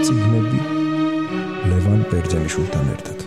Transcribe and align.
ციგნები 0.00 0.60
ლევან 1.70 2.00
ბერძენიშვილთან 2.10 2.86
ერთად. 2.94 3.18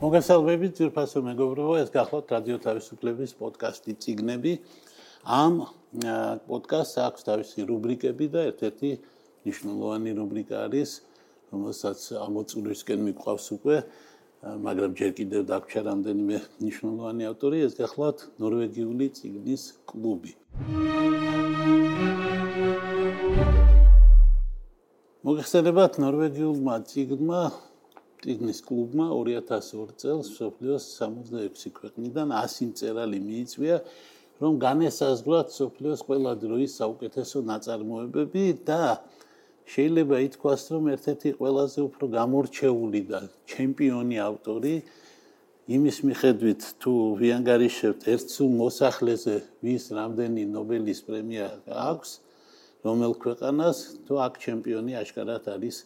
მოგესალმებით 0.00 0.72
ძირფასო 0.78 1.20
მეგობრებო 1.26 1.74
ეს 1.82 1.90
გახლავთ 1.92 2.32
რადიო 2.34 2.56
თავისუფლების 2.64 3.30
პოდკასტი 3.40 3.92
ციგნები 4.02 4.52
ამ 5.36 5.54
პოდკასტს 6.48 7.00
აქვს 7.06 7.26
თავისი 7.28 7.66
რუბრიკები 7.70 8.26
და 8.34 8.40
ერთ-ერთი 8.50 8.90
მნიშვნელოვანი 9.44 10.10
რუბრიკა 10.20 10.56
არის 10.66 10.90
რომელსაც 11.52 12.00
ამოწურვისკენ 12.26 13.00
მიყვავს 13.08 13.46
უკვე 13.56 13.76
მაგრამ 14.66 14.90
ჯერ 15.00 15.10
კიდევ 15.18 15.42
დაგვრჩა 15.50 15.80
რამდენიმე 15.90 16.36
მნიშვნელოვანი 16.60 17.22
ავტორი 17.32 17.64
ეს 17.66 17.74
გახლავთ 17.80 18.18
ნორვეგიული 18.40 19.06
ციგნის 19.16 19.62
კლუბი 19.90 20.32
მოგხსენებათ 25.26 25.96
ნორვეგიულმა 25.98 26.74
ციგნმა 26.86 27.38
ციგნის 28.22 28.60
კლუბმა 28.62 29.06
2002 29.10 29.94
წელს 30.02 30.28
სოფლიოს 30.38 30.84
66 30.98 31.72
ქვეყნიდან 31.78 32.34
100 32.36 32.68
მწერალი 32.70 33.18
მიიწვია 33.24 33.78
რომ 34.42 34.60
განესაზღვრათ 34.62 35.48
სოფლიოს 35.56 36.04
ყველა 36.06 36.32
დროის 36.42 36.76
საუკეთესო 36.78 37.42
ნაწარმოებები 37.50 38.44
და 38.68 38.82
შეიძლება 39.74 40.16
ითქვას, 40.28 40.62
რომ 40.70 40.84
ერთ-ერთი 40.94 41.30
ყველაზე 41.40 41.80
უფრო 41.88 42.04
გამორჩეული 42.14 43.02
და 43.10 43.20
ჩემპიონი 43.50 44.16
ავტორი 44.30 44.74
იმის 45.76 45.96
მიხედვით 46.06 46.62
თუ 46.78 46.92
ვიანგარიშებთ 47.18 48.06
ერთ 48.14 48.26
სულ 48.36 48.52
მოსახლეზე 48.62 49.36
ვის 49.66 49.84
რამდენი 49.98 50.42
ნობელის 50.54 51.00
პრემია 51.08 51.50
აქვს, 51.66 52.10
რომელ 52.86 53.12
ქვეყანას 53.22 53.78
თუ 54.06 54.14
აქ 54.26 54.34
ჩემპიონი 54.44 54.92
აშკარად 55.02 55.44
არის 55.54 55.76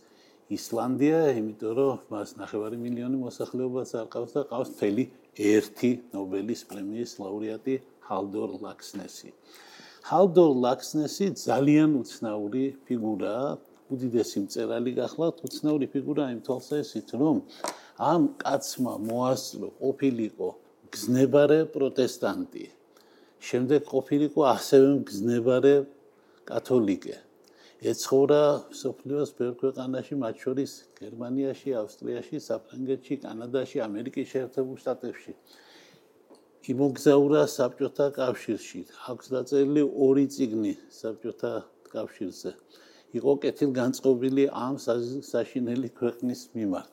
ისლანდია, 0.57 1.19
იმიტომ 1.41 1.73
რომ 1.79 1.99
მას 2.13 2.35
9 2.41 2.77
მილიონი 2.85 3.17
მოსახლეობაც 3.25 3.91
არ 4.01 4.07
ყავს 4.15 4.33
და 4.37 4.43
ყავს 4.51 4.71
მთელი 4.75 5.05
ერთი 5.55 5.91
ნობელის 6.15 6.63
პრემიის 6.71 7.11
ლაურეატი 7.23 7.75
ჰალდორ 8.09 8.51
ლაქსნესი. 8.65 9.31
ჰალდორ 10.11 10.51
ლაქსნესი 10.65 11.27
ძალიან 11.47 11.91
უცნაური 12.03 12.65
ფიგურაა 12.87 13.49
უდიდესი 13.95 14.39
მწერალი 14.47 14.91
გახლავთ, 14.99 15.37
უცნაური 15.47 15.87
ფიგურა 15.95 16.25
იმ 16.35 16.41
თვალსაზრისით, 16.47 17.09
რომ 17.23 17.37
ამ 18.11 18.23
კაცმა 18.43 18.95
მოასწრო 19.07 19.69
ყოფილიყო 19.79 20.49
გზნებარე 20.95 21.61
პროტესტანტი. 21.75 22.65
შემდეგ 23.41 23.81
ყოფილიყო 23.89 24.41
ასევე 24.55 24.89
გზნებარე 25.09 25.75
კათოლიკე. 26.51 27.17
ეცხოვრა 27.91 28.43
სოფლიოს 28.77 29.31
ბევრ 29.39 29.55
ქვეყანაში, 29.61 30.15
მათ 30.23 30.35
შორის 30.45 30.73
გერმანიაში, 31.01 31.71
ავსტრიაში, 31.81 32.37
საფრანგეთში, 32.47 33.17
კანადაში, 33.25 33.81
ამერიკის 33.87 34.27
შეერთებულ 34.33 34.77
შტატებში. 34.83 35.33
იმოგზაურა 36.73 37.43
საბჭოთა 37.57 38.07
კავშირში. 38.21 38.81
აქვს 39.11 39.27
დაწერილი 39.35 39.83
ორი 40.07 40.27
წიგნი 40.35 40.75
საბჭოთა 41.01 41.53
კავშირზე. 41.95 42.53
იყო 43.19 43.33
კეთილგანწყობილი 43.43 44.45
ამ 44.67 44.75
საშინელი 45.33 45.89
ქვეყნის 45.99 46.41
მიმართ. 46.57 46.93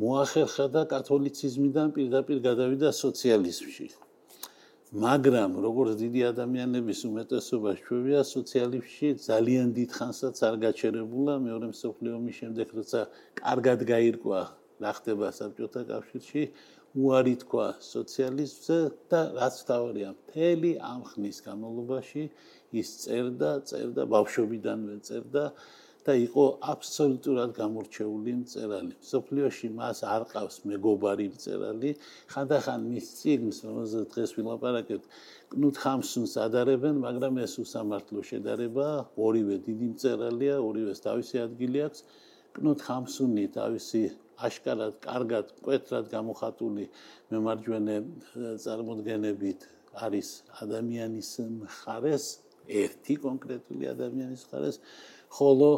მოახერხა 0.00 0.66
და 0.76 0.82
კათოლიციზმიდან 0.94 1.88
პირდაპირ 1.96 2.38
გადავიდა 2.48 2.88
სოციალიზმში. 3.02 3.86
მაგრამ 4.96 5.60
როგორც 5.60 5.98
დიდი 6.00 6.20
ადამიანების 6.32 7.00
უმეტესობა 7.04 7.70
შვებია 7.84 8.20
სოციალიზმში 8.24 9.08
ძალიან 9.28 9.66
დიდ 9.76 9.90
ხანსაც 9.92 10.36
არ 10.48 10.54
გაჩერებულა. 10.62 11.34
მეორე 11.46 11.66
მსოფლიო 11.72 12.12
ომის 12.16 12.36
შემდეგ 12.40 12.66
როცა 12.78 13.00
კარგად 13.40 13.78
გაირკვა 13.92 14.40
რა 14.80 14.92
ხდება 14.96 15.28
საბჭოთა 15.38 15.82
კავშირში 15.92 16.42
უარი 16.96 17.34
თქვა 17.44 17.66
სოციალიზმზე 17.92 18.78
და 19.12 19.20
რაც 19.36 19.56
თავია 19.68 20.08
მთელი 20.16 20.70
ამ 20.80 21.00
ხნის 21.12 21.38
განმავლობაში 21.44 22.22
ის 22.80 22.88
წერდა, 23.04 23.50
წერდა 23.68 24.02
ბავშვობიდანვე 24.16 24.96
წერდა 25.04 25.44
და 26.06 26.14
იყო 26.22 26.44
აბსოლუტურად 26.72 27.50
გამორჩეული 27.58 28.32
მწერალი. 28.40 28.94
სოფლიოში 29.10 29.68
მას 29.78 29.98
არ 30.14 30.22
ყავს 30.32 30.56
მეგობარი 30.70 31.26
მწერალი. 31.34 31.90
ხანდახან 32.32 32.80
მის 32.90 33.06
წიგნს, 33.18 33.58
რომელზეც 33.66 34.04
დღეს 34.14 34.30
ვილაპარაკებთ, 34.38 35.06
კნუტ 35.50 35.76
ხამსუნს 35.82 36.32
ადარებენ, 36.46 36.96
მაგრამ 37.06 37.34
ეს 37.42 37.54
უსამართლო 37.64 38.20
შედარება. 38.30 38.86
ორივე 39.26 39.56
დიდი 39.66 39.86
მწერალია, 39.94 40.54
ორივეს 40.68 40.98
თავისი 41.06 41.36
ადგილი 41.46 41.78
აქვს. 41.86 42.00
კნუტ 42.54 42.78
ხამსუნი 42.86 43.44
თავისი 43.58 44.02
აშკარად, 44.46 44.94
კარგად, 45.00 45.46
კვეთრად 45.64 46.04
გამოხატული 46.12 46.84
მემარჯვენე 47.32 47.96
წარმოდგენებით 48.64 49.60
არის 49.96 50.28
ადამიანის 50.62 51.30
მხარეს 51.60 52.24
ერთი 52.66 53.14
კონკრეტული 53.22 53.88
ადამიანის 53.94 54.42
ხარეს, 54.50 54.76
ხოლო 55.32 55.70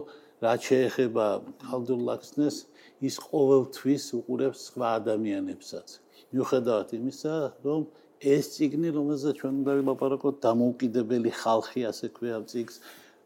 რაც 0.43 0.61
შეეხება 0.69 1.27
ხალდურ 1.69 2.01
ლაქსნეს, 2.09 2.57
ის 3.03 3.15
ყოველთვის 3.23 4.05
უყურებს 4.19 4.59
სხვა 4.69 4.89
ადამიანებსაც. 5.01 5.87
მიუხედავად 6.35 6.89
იმისა, 6.99 7.35
რომ 7.67 7.81
ეს 8.19 8.45
ციგნი, 8.55 8.89
რომელზეც 8.99 9.35
ჩვენ 9.41 9.55
უნდა 9.63 9.73
ვილაპარაკოთ, 9.79 10.35
დამოუკიდებელი 10.47 11.31
ხალხი, 11.43 11.81
ასე 11.91 12.07
ქვია 12.17 12.39
ციგს, 12.51 12.77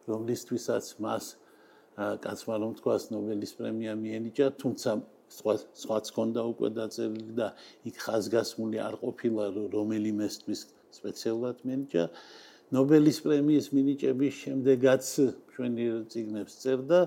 რომლისთვისაც 0.09 0.85
მას 1.05 1.25
კაცმა 1.97 2.55
რომ 2.63 2.73
თქვას 2.81 3.03
ნობელის 3.13 3.53
პრემია 3.59 3.93
მიენიჭა, 4.03 4.47
თუმცა 4.61 4.91
სხვა 5.33 5.55
სხვაც 5.83 6.07
ქონდა 6.17 6.41
უკვე 6.53 6.69
დაწერილი 6.77 7.33
და 7.37 7.49
იქ 7.89 7.97
ხაზგასმული 8.05 8.79
არ 8.85 8.95
ყოფილა 9.03 9.45
რომელიმესთვის 9.77 10.61
სპეციალურად 10.97 11.57
მიენიჭა. 11.65 12.05
ნობელის 12.73 13.19
პრემიის 13.25 13.67
მინიჭების 13.77 14.35
შემდეგაც 14.43 15.05
ჩვენი 15.53 15.87
ციგნებს 16.13 16.55
წერდა, 16.63 17.01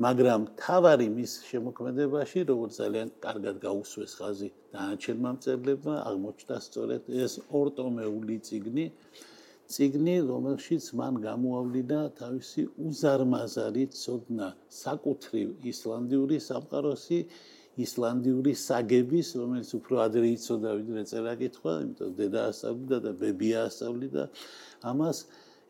მაგრამ 0.00 0.46
თავარი 0.56 1.08
მის 1.16 1.32
შემოქმედებაში, 1.48 2.38
როგორც 2.48 2.72
ძალიან 2.80 3.08
კარგად 3.24 3.56
გაუსვეს 3.64 4.12
ხაზი 4.18 4.48
დაანჩენმა 4.72 5.30
მწერლებმა, 5.36 5.94
აღმოჩნდა 6.08 6.56
სწორედ 6.66 7.02
ეს 7.24 7.32
ორტომეული 7.60 8.36
ციგნი, 8.48 8.86
ციგნი, 9.72 10.16
რომელშიც 10.32 10.84
მან 10.96 11.14
გამოავლინა 11.28 12.00
თავისი 12.20 12.62
უზარმაზარი 12.88 13.84
ცოდნა 14.00 14.48
საკუთრივ 14.80 15.46
ისლანდიური 15.72 16.36
სამყაროსი 16.48 17.18
ისლანდიური 17.80 18.52
საგების, 18.52 19.28
რომელიც 19.40 19.70
უფრო 19.78 19.94
ადრე 20.04 20.26
იცოდა 20.36 20.70
ვიდრე 20.76 21.02
წერა-კითხვა, 21.08 21.72
იმიტომ 21.84 22.10
დედა 22.18 22.40
ასწავლიდა 22.52 22.98
და 23.06 23.12
ბებია 23.22 23.58
ასწავლიდა. 23.68 24.24
ამას 24.92 25.18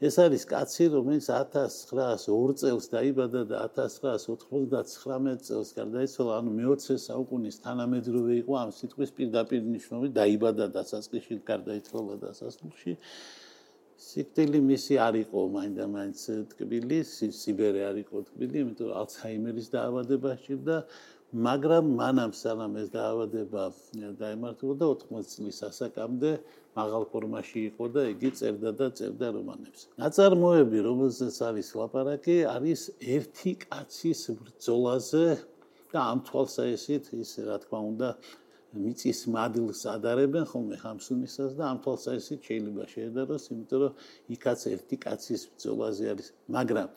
ეს 0.03 0.17
არის 0.19 0.43
კაცი, 0.51 0.85
რომელიც 0.99 1.27
1902 1.31 2.59
წელს 2.59 2.87
დაიბადა 2.91 3.43
და 3.47 3.57
1999 3.71 5.47
წელს 5.47 5.69
გარდაიცვალა, 5.79 6.33
ანუ 6.43 6.51
მე-20 6.59 6.99
საუკუნის 7.07 7.57
თანამედროვე 7.63 8.33
იყო 8.43 8.53
ამ 8.63 8.71
სიტყვის 8.75 9.11
პირდაპირ 9.15 9.63
ნიშნობით 9.63 10.13
დაიბადა 10.19 10.67
დასაწყისში 10.75 11.35
გარდაიცვალა 11.47 12.15
დასასრულში. 12.19 12.93
სიკტილი 14.03 14.59
მისი 14.67 14.95
არ 15.07 15.15
იყო 15.23 15.41
მაინდა-მაინც 15.55 16.21
ტკბილი, 16.51 16.99
სიბერე 17.39 17.83
არ 17.87 17.97
იყო 18.03 18.17
ტკბილი, 18.27 18.57
იმიტომ 18.67 18.87
რომ 18.91 18.99
ალცჰაიმერის 18.99 19.69
დაავადება 19.71 20.31
სჭირდა 20.43 20.77
მაგრამ 21.33 21.87
მანამ 21.97 22.33
სანამ 22.37 22.75
ეს 22.77 22.89
დაავადება 22.93 23.63
დაემართებოდა 24.21 24.85
80 24.95 25.31
წლის 25.33 25.61
ასაკამდე 25.65 26.33
მაღალ 26.77 27.07
ფორმაში 27.13 27.61
იყო 27.73 27.89
და 27.95 28.03
იგი 28.13 28.31
წერდა 28.37 28.73
და 28.77 28.89
წერდა 28.99 29.29
რომანებს. 29.37 29.81
ნაწარმოები, 29.97 30.79
რომელზეც 30.89 31.37
არის 31.49 31.69
ლაპარაკი, 31.81 32.37
არის 32.53 32.81
ერთი 33.17 33.53
კაცის 33.65 34.21
ბრძოლაზე 34.43 35.27
და 35.93 36.01
ამ 36.13 36.19
თვალსაჩინით 36.29 37.05
ის 37.17 37.33
რა 37.49 37.57
თქმა 37.65 37.81
უნდა 37.93 38.09
მიწის 38.73 39.21
მადლს 39.35 39.81
ადარებენ 39.93 40.45
ხოლმე 40.53 40.77
ხამსუნისას 40.83 41.53
და 41.59 41.65
ამ 41.73 41.79
თვალსაჩინით 41.85 42.43
შეიძლება 42.49 42.85
შეედაროს, 42.95 43.45
იმიტომ 43.53 43.79
რომ 43.83 43.93
იქაც 44.37 44.61
ერთი 44.73 44.97
კაცის 45.05 45.43
ბრძოლაზე 45.53 46.05
არის. 46.13 46.29
მაგრამ 46.57 46.89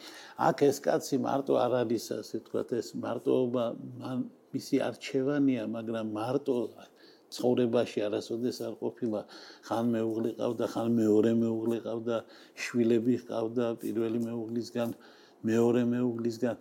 აქ 0.48 0.58
ეს 0.70 0.78
კაცი 0.88 1.16
მარტო 1.28 1.54
არ 1.66 1.74
არის, 1.84 2.06
ასე 2.20 2.36
ვთქვათ, 2.40 2.70
ეს 2.80 2.88
მარტოობა 3.06 3.66
მან 4.02 4.18
მისი 4.56 4.76
არჩევანია, 4.90 5.64
მაგრამ 5.76 6.06
მარტო 6.20 6.56
ცხოვრებაში 7.36 8.00
არასოდეს 8.08 8.58
არ 8.68 8.74
ყოფილა 8.82 9.22
ხან 9.68 9.86
მეუღლე 9.96 10.32
ყავდა 10.40 10.66
ხან 10.74 10.90
მეორე 11.00 11.32
მეუღლე 11.42 11.78
ყავდა 11.86 12.18
შვილები 12.64 13.16
ყავდა 13.30 13.66
პირველი 13.84 14.20
მეუღლისგან 14.28 14.90
მეორე 15.50 15.82
მეუღლისგან 15.94 16.56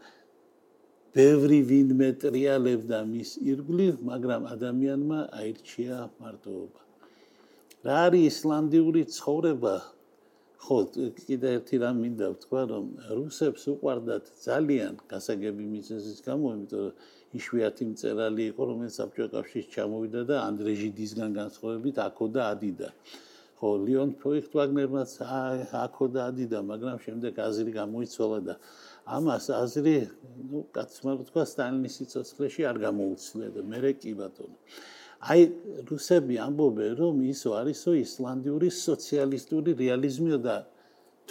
ბევრი 1.15 1.61
ვინმე 1.71 2.11
ტრიალებდა 2.25 3.03
მის 3.11 3.35
ირგვლივ 3.51 4.05
მაგრამ 4.11 4.47
ადამიანმა 4.55 5.21
აირჩია 5.41 5.99
მარტოობა 6.23 6.81
რა 7.89 7.99
არის 8.07 8.25
ისლანდიური 8.35 9.03
ცხოვრება 9.17 9.75
ხო, 10.65 10.77
კიდე 11.29 11.51
ერთი 11.59 11.79
რამ 11.83 11.99
მინდა 12.01 12.29
ვთქვა, 12.33 12.61
რომ 12.71 12.85
რუსებს 13.17 13.67
უყვარდათ 13.73 14.31
ძალიან 14.45 14.95
გასაგები 15.11 15.65
მიზეზის 15.75 16.25
გამო, 16.25 16.53
იმიტომ 16.57 16.81
რომ 16.89 16.95
იშვიათი 17.37 17.85
მწერალი 17.91 18.45
იყო, 18.53 18.63
რომელიც 18.71 18.95
საბჭოთა 18.97 19.35
კავშირში 19.35 19.73
ჩამოვიდა 19.75 20.23
და 20.31 20.37
ანდრეი 20.49 20.77
ჟიდისგან 20.81 21.31
განსხვავებით 21.41 21.97
აქო 22.07 22.27
და 22.33 22.43
ადიდა. 22.55 22.89
ხო, 23.61 23.69
ლიონ 23.85 24.11
ფოიხტვაგნერმაც 24.25 25.11
აქო 25.85 26.07
და 26.15 26.21
ადიდა, 26.33 26.59
მაგრამ 26.73 26.97
შემდეგ 27.05 27.33
აზრი 27.49 27.71
გამოიცვალა 27.81 28.41
და 28.49 28.55
ამას 29.05 29.51
აზრი, 29.53 29.97
ну, 30.49 30.65
კაცმა 30.73 31.13
თქვა 31.29 31.45
სტალინის 31.45 31.97
სიცოცხლეში 32.01 32.63
არ 32.71 32.77
გამოუცნია 32.89 33.49
და 33.57 33.63
მე 33.71 33.93
კი 34.01 34.13
ბატონო. 34.17 34.57
აი 35.25 35.43
რუსები 35.89 36.37
ამბობენ 36.47 36.93
რომ 37.01 37.21
ისო 37.33 37.51
არისო 37.61 37.93
ისლანდიური 38.01 38.69
სოციალისტური 38.69 39.73
რეალიზმიო 39.81 40.39
და 40.47 40.57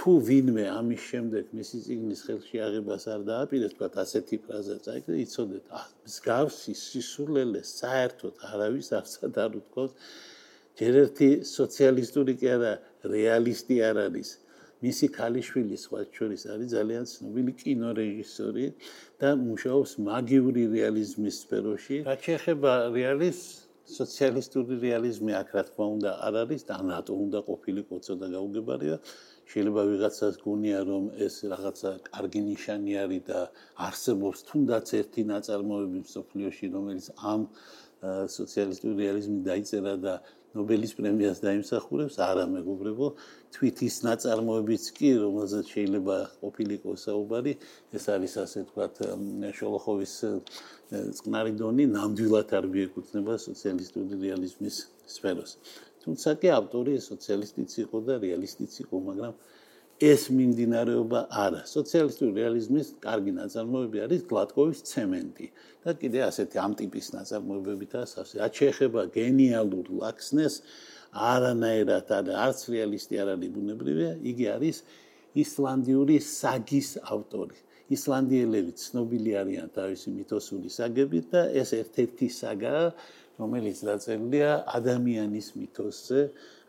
თუ 0.01 0.11
ვინმე 0.27 0.65
ამის 0.73 1.01
შემდეგ 1.09 1.51
მისი 1.57 1.79
ციგნის 1.85 2.21
ხელში 2.25 2.61
აღებას 2.67 3.03
არ 3.13 3.25
დააპირეს, 3.29 3.73
თქვა 3.77 3.89
ასეთი 4.03 4.37
ფრაზა 4.45 4.77
წაიკრე, 4.85 5.17
იცოდეთ, 5.25 5.63
მსგავსი 6.07 6.73
სისულელე 6.81 7.61
საერთოდ 7.69 8.41
არავის 8.49 8.89
არცად 8.99 9.37
არ 9.45 9.59
უთქოს. 9.61 9.91
ჯერ 10.81 10.93
ერთი 11.03 11.29
სოციალისტური 11.45 12.33
კი 12.41 12.47
არა, 12.55 12.73
რეალისტი 13.13 13.77
არ 13.89 13.97
არის. 14.07 14.29
მისი 14.83 15.07
ქალიშვილი 15.17 15.77
სხვა 15.85 15.99
შორის 16.17 16.41
არის 16.53 16.69
ძალიან 16.77 17.03
ცნობილი 17.13 17.51
კინორეჟისორი 17.63 18.65
და 19.23 19.29
მუშაობს 19.47 19.91
მაგიური 20.09 20.63
რეალიზმის 20.77 21.35
სფეროში. 21.43 21.97
რაც 22.09 22.19
შეეხება 22.27 22.71
რეალიზმს 22.97 23.63
სოციალისტური 23.83 24.75
რეალიზმი 24.81 25.33
აქ 25.39 25.49
რა 25.55 25.63
თქმა 25.67 25.85
უნდა 25.95 26.11
არ 26.27 26.35
არის 26.43 26.61
და 26.69 26.75
ნატო 26.89 27.13
უნდა 27.25 27.39
ყოფილიყო 27.47 27.95
ცოტა 28.07 28.27
გაუგებარია 28.35 28.95
შეიძლება 29.51 29.81
ვიღაცას 29.91 30.35
გონია 30.43 30.79
რომ 30.89 31.03
ეს 31.25 31.35
რაღაცა 31.51 31.91
კარგი 32.07 32.41
ნიშანი 32.47 32.93
არის 33.03 33.23
და 33.29 33.39
არსებობს 33.87 34.39
თუნდაც 34.49 34.87
ერთი 34.99 35.23
ნაწარმოები 35.33 35.99
მსოფლიოში 36.07 36.65
რომელიც 36.75 37.07
ამ 37.33 37.41
სოციალისტური 38.37 38.95
რეალიზმი 39.03 39.39
დაიწერა 39.49 39.93
და 40.05 40.13
ნობელის 40.53 40.93
პრემიას 40.97 41.37
დაიმსახურებს. 41.45 42.15
არა 42.21 42.45
მეგობრებო 42.55 43.07
თვითის 43.53 43.95
ნაწარმოებიც 44.07 44.83
კი 44.97 45.09
რომელზეც 45.23 45.65
შეიძლება 45.73 46.17
ყოფილიყო 46.41 46.91
საუბარი 47.05 47.53
ეს 47.97 48.05
არის 48.15 48.33
ასე 48.43 48.59
ვთქვათ 48.65 48.95
შოლოხოვის 49.57 50.13
წყნარი 51.17 51.51
დონი 51.61 51.85
ნამდვილად 51.97 52.49
არ 52.57 52.65
მიეკუთვნება 52.73 53.33
სოციალისტური 53.47 54.13
რეალიზმის 54.25 54.75
სფეროს. 55.15 55.51
თუმცა 56.03 56.29
კი 56.39 56.47
ავტორი 56.59 56.93
სოციალისტიც 56.99 57.71
იყო 57.83 57.97
და 58.07 58.13
რეალისტიც 58.25 58.73
იყო 58.83 58.95
მაგრამ 59.09 59.33
ეს 60.03 60.23
მიმდინარეობა 60.35 61.19
არა. 61.43 61.61
სოციალისტური 61.69 62.31
რეალიზმის 62.35 62.87
კარგი 63.05 63.31
ნაწარმოები 63.39 64.01
არის 64.05 64.21
გლატკოვის 64.31 64.79
ცემენტი 64.89 65.47
და 65.85 65.91
კიდე 66.01 66.19
ასეთი 66.27 66.57
ამ 66.65 66.73
ტიპის 66.79 67.07
ნაწარმოებებითაა 67.15 68.07
სასე. 68.13 68.33
რაც 68.43 68.53
შეეხება 68.59 69.01
გენიალურ 69.15 69.85
ლაქსნეს, 70.03 70.55
არანაირად 71.31 72.07
არა 72.19 72.33
არც 72.45 72.59
რეალისტი 72.73 73.15
არ 73.23 73.29
არის 73.35 73.53
ბუნებრივია, 73.55 74.11
იგი 74.31 74.45
არის 74.55 74.77
ისლანდიური 75.43 76.17
საგის 76.19 76.89
ავტორი. 77.15 77.57
ისლანდიელები 77.95 78.71
ცნობილი 78.79 79.31
არიან 79.41 79.67
თავისი 79.77 80.07
მითოსული 80.17 80.69
საგებით 80.71 81.25
და 81.35 81.41
ეს 81.61 81.69
ერთ-ერთი 81.79 82.27
საგა 82.41 82.75
რომელიც 83.39 83.77
დაწერილია 83.87 84.51
ადამიანის 84.79 85.47
მითოსზე, 85.59 86.19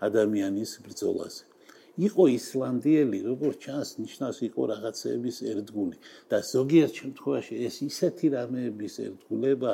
ადამიანის 0.07 0.71
ბრძოლაზე. 0.85 1.54
იყო 1.95 2.25
ისლანდიელი, 2.35 3.19
როგორც 3.31 3.57
ჩანს, 3.65 3.91
ნიშნავს 4.03 4.39
იყო 4.49 4.63
რაღაცების 4.75 5.37
ერთგული 5.51 5.97
და 6.31 6.39
ზოგიერთ 6.43 6.93
შემთხვევაში 7.01 7.55
ეს 7.69 7.77
ისეთი 7.87 8.27
რამეების 8.35 8.95
ერთგულება, 9.07 9.73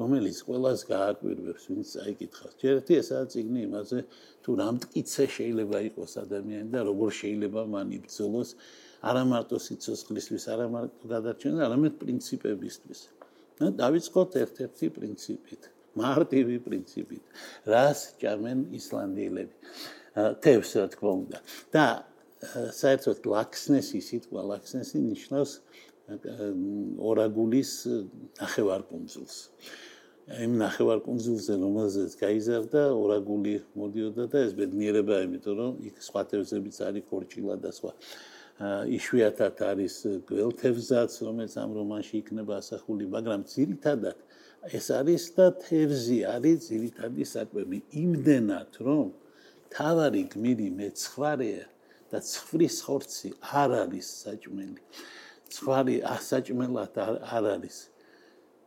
რომელიც 0.00 0.36
ყოველას 0.48 0.80
გააკვირვებს, 0.88 1.64
ვინც 1.70 1.86
წაიკითხავს. 1.94 2.54
ჯერეთი 2.62 2.92
ესაა 2.98 3.24
ციგნი 3.32 3.60
იმაზე, 3.68 3.98
თუ 4.42 4.50
რამტკიცე 4.62 5.24
შეიძლება 5.36 5.78
იყოს 5.92 6.12
ადამიანი 6.24 6.68
და 6.72 6.80
როგორ 6.88 7.10
შეიძლება 7.20 7.60
მან 7.74 7.86
იბრძოლოს 7.98 8.50
არა 9.02 9.22
მარტო 9.32 9.56
სიცოცხლისთვის, 9.66 10.44
არა 10.54 10.66
მარტო 10.74 11.04
გადარჩენა, 11.12 11.60
არამედ 11.68 11.94
პრინციპებისთვის. 12.02 13.00
და 13.62 13.68
დავიწყოთ 13.78 14.30
ერთ-ერთი 14.42 14.86
პრინციპით, 14.96 15.62
მარტივი 16.00 16.56
პრინციპით, 16.66 17.24
რას 17.68 18.00
ჭამენ 18.18 18.58
ისლანდიელები. 18.78 19.54
თევს 20.14 20.70
რა 20.76 20.86
თქმა 20.92 21.12
უნდა. 21.22 21.38
და 21.72 21.84
საერთოდ 22.52 23.18
ლაქსნესი 23.34 24.00
სიტყვა 24.02 24.40
ლაქსნესი 24.52 24.98
ნიშნავს 24.98 25.52
ორაგულის 26.98 27.72
ნახევარკუნძულს. 28.42 29.36
იმ 30.42 30.52
ნახევარკუნძულზე 30.58 31.54
რომელზეც 31.62 32.12
გაიზარდა 32.18 32.82
ორაგული 32.94 33.54
მოდიოდა 33.78 34.24
და 34.32 34.38
ეს 34.46 34.52
ბედნიერება 34.58 35.16
იმიტომ 35.26 35.54
რომ 35.60 35.72
იქ 35.88 35.96
სხვა 36.08 36.22
თევზებიც 36.30 36.76
არის 36.88 37.04
ქორჭილა 37.10 37.56
და 37.62 37.70
სხვა. 37.78 37.92
იშვიათად 38.96 39.56
არის 39.70 39.94
გველთევზაც 40.28 41.12
რომელიც 41.26 41.54
ამ 41.62 41.70
რომანში 41.78 42.14
იქნება 42.22 42.58
ასახული 42.62 43.04
მაგრამ 43.14 43.40
ძირითადად 43.48 44.18
ეს 44.78 44.86
არის 44.94 45.24
და 45.36 45.46
თევზი 45.64 46.18
არის 46.34 46.58
ძირითადი 46.68 47.24
საკვები 47.32 47.78
იმდენად 48.02 48.70
რომ 48.86 49.08
თავარი 49.72 50.22
გმირი 50.32 50.68
მეცხვარეა 50.78 51.64
და 52.12 52.18
ცხვრის 52.20 52.76
ხორცი 52.84 53.28
არ 53.40 53.70
არის 53.82 54.08
საჭმელი. 54.22 54.82
ცხვარი 55.52 55.96
ასაჭმელად 56.14 56.94
არ 57.36 57.44
არის. 57.56 57.78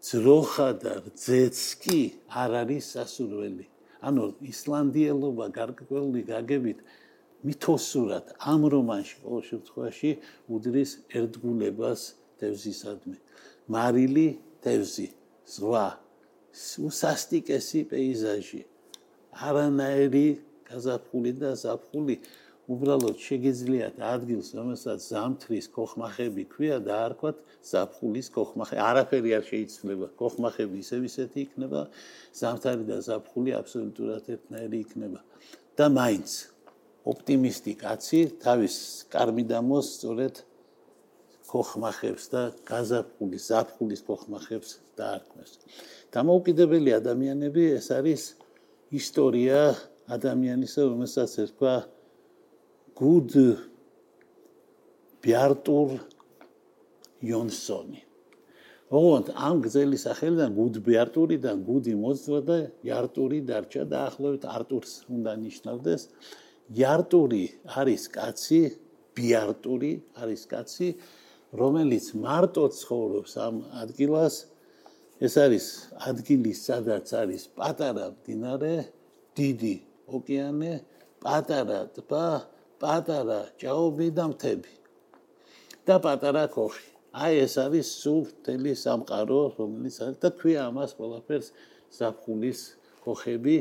ძროხა 0.06 0.69
და 0.81 0.94
ძეც 1.13 1.57
კი 1.81 2.00
არ 2.42 2.52
არის 2.62 2.84
სასურველი. 2.94 3.66
ანუ 4.06 4.24
ისლანდიელობა 4.54 5.46
გარკვეული 5.60 6.22
გაგებით 6.30 6.80
მითოსურად 7.46 8.25
ამ 8.52 8.62
რომანში 8.74 9.16
ყოველ 9.22 9.44
შემთხვევაში 9.50 10.12
უდრის 10.50 10.92
ერთგულებას 11.18 12.02
თევზისადმი. 12.42 13.18
მარილი 13.74 14.28
თევზი, 14.62 15.07
ზღვა, 15.54 15.88
უსასტიკესი 16.88 17.80
პეიზაჟი. 17.92 18.62
არანაირი 19.48 20.28
გაზაფხული 20.75 21.31
და 21.39 21.56
ზაფხული 21.56 22.16
უბრალოდ 22.66 23.19
შეგიძლიათ 23.22 24.00
ადგილს 24.01 24.48
რომელსაც 24.57 25.04
ზამთრის 25.06 25.68
ქოხმახები 25.75 26.44
ქვია 26.50 26.80
და 26.81 26.95
არ 27.06 27.13
ქვათ 27.19 27.38
ზაფხულის 27.71 28.28
ქოხმახე. 28.33 28.76
არაფერი 28.81 29.31
არ 29.38 29.44
შეიძლება 29.50 30.07
ქოხმახები 30.18 30.81
ისევ 30.81 31.06
ისეთი 31.09 31.38
იქნება 31.45 31.81
ზამთარი 32.42 32.83
და 32.90 32.97
ზაფხული 33.06 33.52
აბსოლუტურად 33.59 34.23
ერთნაირი 34.35 34.78
იქნება. 34.85 35.19
და 35.78 35.85
მაინც 35.92 36.30
ოპტიმისტი 37.06 37.73
კაცი 37.83 38.19
თავის 38.42 38.76
კარმიდამოს 39.14 39.88
სწორედ 39.95 40.35
ქოხმახებს 41.45 42.23
და 42.33 42.42
გაზაფხულის 42.66 43.44
ზაფხულის 43.52 44.02
ქოხმახებს 44.09 44.69
დაარქმევს. 44.97 45.52
დამოუკიდებელი 46.16 46.92
ადამიანები 46.97 47.64
ეს 47.78 47.88
არის 47.94 48.21
ისტორია 48.90 49.76
ადამიანისა, 50.06 50.81
რომელსაც 50.85 51.31
ერქვა 51.42 51.76
გუდ 52.95 53.31
ბიარტურ 55.26 55.90
იონსონი. 57.26 58.02
ოღონდ 58.94 59.31
ამ 59.33 59.62
გზელი 59.66 59.97
სახელიდან 59.97 60.50
გუდ 60.54 60.76
ბიარტურიდან 60.85 61.64
გუდი 61.66 61.94
მოძრა 61.97 62.40
და 62.45 62.57
იარტური 62.85 63.40
დარჩა 63.50 63.83
და 63.90 63.97
ახლოვეთ 64.09 64.44
არტურს 64.45 64.94
უნდა 65.09 65.31
ნიშნავდეს. 65.42 66.02
იარტური 66.69 67.44
არის 67.66 68.04
კაცი, 68.14 68.62
ბიარტური 69.18 69.92
არის 70.21 70.42
კაცი, 70.45 70.90
რომელიც 71.62 72.06
მარტო 72.14 72.66
ცხოვრობს 72.78 73.33
ამ 73.42 73.56
ადგილას. 73.81 74.35
ეს 75.26 75.33
არის 75.40 75.66
ადგილი, 76.09 76.52
სადაც 76.54 77.07
არის 77.16 77.44
პატარა 77.57 78.06
მდინარე, 78.14 78.76
დიდი 79.35 79.76
ოკეანე, 80.07 80.74
პატარა 81.24 81.80
ტბა, 81.95 82.28
პატარა 82.81 83.40
ჭაობი 83.62 84.07
და 84.18 84.26
მთები. 84.31 84.74
და 85.85 85.95
პატარა 86.02 86.50
ქოხი. 86.50 86.88
აი 87.14 87.33
ეს 87.45 87.56
არის 87.62 87.88
სულ 88.02 88.21
თელი 88.45 88.74
სამყარო, 88.74 89.42
რომელიც 89.57 89.95
არის 90.04 90.18
და 90.24 90.30
ქვია 90.33 90.62
ამას 90.69 90.92
ყველაფერს 90.97 91.47
ზაფხულის 91.97 92.59
ქოხები. 93.06 93.57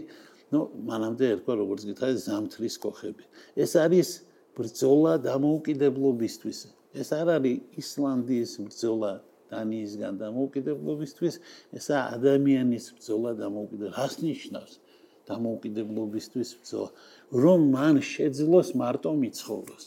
ნუ 0.52 0.60
მანამდე 0.88 1.24
ერქვა 1.34 1.52
როგორც 1.62 1.82
გითხარი 1.88 2.16
ზამთრის 2.26 2.76
ქოხები. 2.80 3.24
ეს 3.64 3.72
არის 3.84 4.08
ბრძოლა 4.56 5.12
დამოუკიდებლობისთვის. 5.28 6.58
ეს 6.94 7.08
არ 7.20 7.28
არის 7.36 7.56
ისლანდიის 7.82 8.52
ბრძოლა 8.66 9.12
დანიისგან 9.50 10.14
დამოუკიდებლობისთვის, 10.24 11.34
ესა 11.78 11.96
ადამიანის 12.16 12.84
ბრძოლა 12.96 13.30
დამოუკიდებლობისთვის. 13.42 13.98
რას 13.98 14.14
ნიშნავს? 14.24 14.72
დამოუკიდებლობისთვის 15.28 16.50
ბრძოლა, 16.60 16.90
რომ 17.44 17.60
მან 17.74 18.00
შეძლოს 18.14 18.68
მარტო 18.80 19.10
მიცხოვროს. 19.22 19.86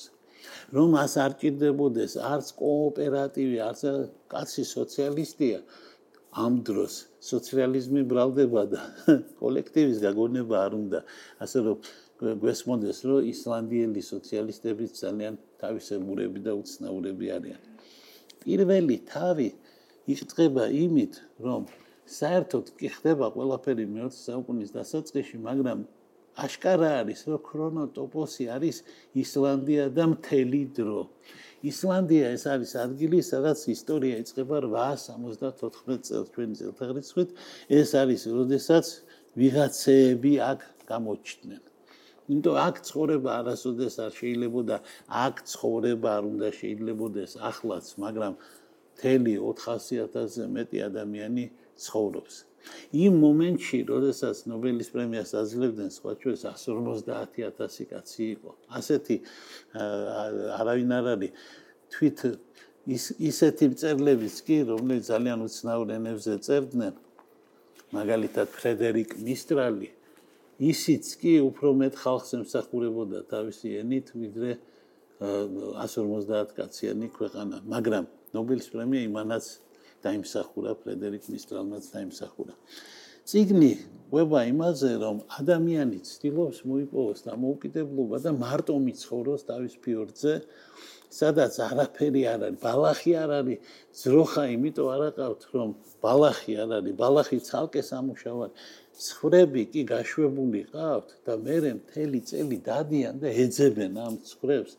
რომ 0.76 0.90
ას 1.00 1.14
არ 1.24 1.32
ჭირდებოდეს 1.42 2.14
არც 2.34 2.48
კოოპერატივი, 2.60 3.58
არც 3.70 3.82
კაცი 4.32 4.64
სოციალისტია. 4.68 5.60
ამ 6.44 6.54
დროს 6.68 6.94
სოციალიზმი 7.24 8.02
ბრალდება 8.12 8.64
და 8.74 8.82
კოლექტივის 9.42 9.98
გაგონება 10.06 10.56
არ 10.66 10.74
უნდა. 10.82 11.00
ასე 11.44 11.58
რომ 11.66 11.78
გვესმოდეს, 12.42 12.98
რომ 13.08 13.30
ისლანდიელი 13.32 14.02
სოციალისტები 14.02 14.86
ძალიან 15.02 15.34
თავისებურები 15.62 16.40
და 16.48 16.52
უცნაურები 16.62 17.28
არიან. 17.38 17.62
პირველი 18.44 18.98
თავი 19.14 19.50
იხდება 20.14 20.64
იმით, 20.86 21.14
რომ 21.46 21.62
საერთოდ 22.08 22.66
კი 22.80 22.88
ხდება 22.96 23.28
ყველაფერი 23.36 23.86
მე-20 23.92 24.20
საუკუნის 24.28 24.72
დასაწყისში, 24.76 25.38
მაგრამ 25.44 25.80
აშკარა 26.38 26.90
არის, 27.02 27.22
რომ 27.28 27.42
ქრონოტოპოსი 27.50 28.46
არის 28.54 28.78
ისლანდია 29.18 29.86
და 29.98 30.06
მთელი 30.14 30.64
დრო. 30.78 31.02
ისლანდია 31.66 32.26
ეს 32.38 32.44
არის 32.54 32.72
ადგილი, 32.78 33.20
სადაც 33.26 33.60
ისტორია 33.74 34.16
იწყება 34.24 34.58
874 34.70 35.98
წელს 36.08 36.28
ჩვენი 36.34 36.56
წელთაღრიცხვით. 36.62 37.30
ეს 37.80 37.90
არის, 38.02 38.22
როდესაც 38.38 38.86
ვიღაცეები 39.38 40.34
აქ 40.52 40.60
გამოჩნდნენ. 40.92 41.62
იმიტომ 42.28 42.56
აქ 42.68 42.76
ცხოვრება 42.88 43.30
არასოდეს 43.40 43.96
არ 44.06 44.12
შეიძლება 44.20 44.62
და 44.70 44.78
აქ 45.08 45.36
ცხოვრება 45.52 46.10
არ 46.18 46.24
უნდა 46.32 46.48
შეიძლებაოდეს 46.60 47.32
ახლაც, 47.50 47.86
მაგრამ 48.04 48.34
მთელი 48.94 49.34
400000-ზე 49.42 50.46
მეტი 50.56 50.78
ადამიანი 50.90 51.46
ცხოვრობს. 51.86 52.36
იმ 52.92 53.14
მომენტში, 53.24 53.78
როდესაც 53.88 54.38
ნობელის 54.52 54.90
პრემიას 54.92 55.32
აძლევდნენ, 55.42 55.90
სხვა 55.98 56.12
ჩვენს 56.20 56.42
150000 56.52 57.86
კაცი 57.92 58.24
იყო. 58.36 58.52
ასეთი 58.78 59.16
არავინ 60.60 60.92
არ 60.98 61.06
არის 61.14 61.32
თვით 61.92 62.20
ის 62.88 63.04
ისეთი 63.20 63.66
წერლებიც 63.80 64.36
კი, 64.48 64.58
რომლებიც 64.72 65.04
ძალიან 65.12 65.40
უცნაურ 65.48 65.88
ენებზე 65.98 66.34
წერდნენ. 66.48 66.96
მაგალითად, 67.96 68.48
ფრედერიკ 68.52 69.10
მისტრალი 69.28 69.90
ისიც 70.58 71.06
კი 71.22 71.34
უფრო 71.46 71.70
მეტ 71.78 71.94
ხალხს 72.02 72.30
ემსახურებოდა 72.42 73.20
თავისი 73.30 73.68
ენით, 73.80 74.08
ვიდრე 74.18 74.52
150 75.22 76.52
კაციანი 76.58 77.08
ქვეყანა, 77.14 77.58
მაგრამ 77.70 78.06
ნობელის 78.34 78.68
პრემია 78.74 79.02
იმანაც 79.08 79.46
დაიმსახურა 80.08 80.72
ფრედერიკ 80.84 81.28
მისტრალმაც 81.36 81.84
დაიმსახურა. 81.94 82.56
წიგნი 83.28 83.74
ყვება 84.08 84.42
იმაზე, 84.48 84.90
რომ 85.04 85.18
ადამიანი 85.36 85.98
ცდილობს 86.10 86.60
მოიპოვოს 86.64 87.20
დამოუკიდებლობა 87.28 88.18
და 88.24 88.32
მარტო 88.44 88.76
მიცხოვროს 88.88 89.42
თავის 89.50 89.74
ფიორდზე, 89.84 90.34
სადაც 91.18 91.58
არაფერი 91.66 92.22
არ 92.32 92.42
არის, 92.48 92.60
ბალახი 92.64 93.12
არ 93.20 93.32
არის, 93.40 93.60
ძროხა 94.00 94.44
იმიტომ 94.56 94.88
არ 94.96 95.04
აყავთ, 95.10 95.42
რომ 95.58 95.70
ბალახი 96.04 96.54
არ 96.64 96.72
არის, 96.78 96.96
ბალახი 97.04 97.40
ცალკე 97.50 97.82
სამუშაო 97.92 98.40
არის. 98.48 98.56
ცხრები 98.98 99.64
კი 99.74 99.82
გაშვებული 99.92 100.62
ყავთ 100.72 101.10
და 101.28 101.34
მერე 101.48 101.72
მთელი 101.80 102.20
წელი 102.32 102.58
დადიან 102.70 103.20
და 103.22 103.30
ეძებენ 103.44 103.94
ამ 104.08 104.16
ცხრებს, 104.30 104.72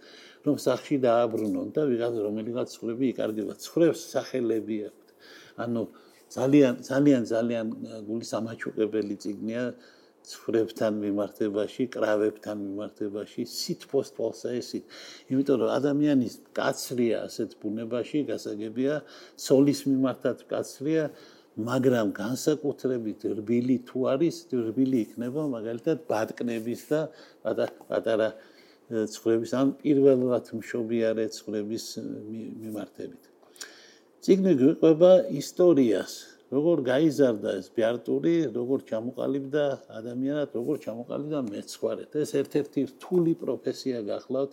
რომ 0.44 0.56
სახში 0.66 0.97
დააბრუნონ 1.04 1.68
და 1.76 1.82
ვიღაც 1.90 2.14
რომელიღაც 2.26 2.68
ცხრები 2.75 3.04
იკარგება. 3.12 3.52
ცხრებს 3.64 4.00
სახელები 4.14 4.76
აქვს. 4.88 5.07
ანუ 5.64 5.82
ძალიან 6.37 6.75
ძალიან 6.90 7.22
ძალიან 7.32 7.66
გულის 8.08 8.30
ამაჩუყებელი 8.38 9.14
ციგნია 9.22 9.62
ცხრებთან 10.28 10.92
მიმართებაში, 11.04 11.82
კრავებთან 11.94 12.56
მიმართებაში, 12.68 13.42
სითფოს 13.48 14.08
თვალსაესით. 14.16 14.84
იმიტომ 15.32 15.56
რომ 15.62 15.70
ადამიანის 15.78 16.34
კაცრია 16.58 17.16
ასეთ 17.28 17.50
ბუნებაში, 17.62 18.18
გასაგებია, 18.28 18.94
სოლის 19.46 19.80
მიმართაც 19.88 20.38
კაცრია, 20.52 21.02
მაგრამ 21.68 22.12
განსაკუთრებით 22.14 23.20
რბილი 23.38 23.76
თუ 23.88 23.98
არის, 24.12 24.37
რბილი 24.68 24.98
იქნება 25.06 25.42
მაგალითად 25.56 26.04
ბატკნების 26.10 26.82
და 26.92 27.00
პატარა 27.88 28.28
ცხრების 28.88 29.52
ან 29.60 29.72
პირველად 29.80 30.52
მშობიარე 30.60 31.26
ცხრების 31.34 31.84
მიმართებით. 32.62 33.27
ციგნი 34.18 34.52
გვიყვება 34.58 35.10
ისტორიას, 35.38 36.12
როგორ 36.50 36.80
გაიზარდა 36.88 37.50
ეს 37.60 37.66
ბიარტური, 37.76 38.34
როგორ 38.50 38.78
ჩამოყალიბდა 38.90 39.64
ადამიანად, 39.98 40.48
როგორ 40.58 40.76
ჩამოყალიბდა 40.87 41.40
მეცხვარეთ. 41.52 42.10
ეს 42.22 42.30
ერთ-ერთი 42.40 42.80
რთული 42.92 43.32
პროფესია 43.42 43.98
გახლავთ 44.10 44.52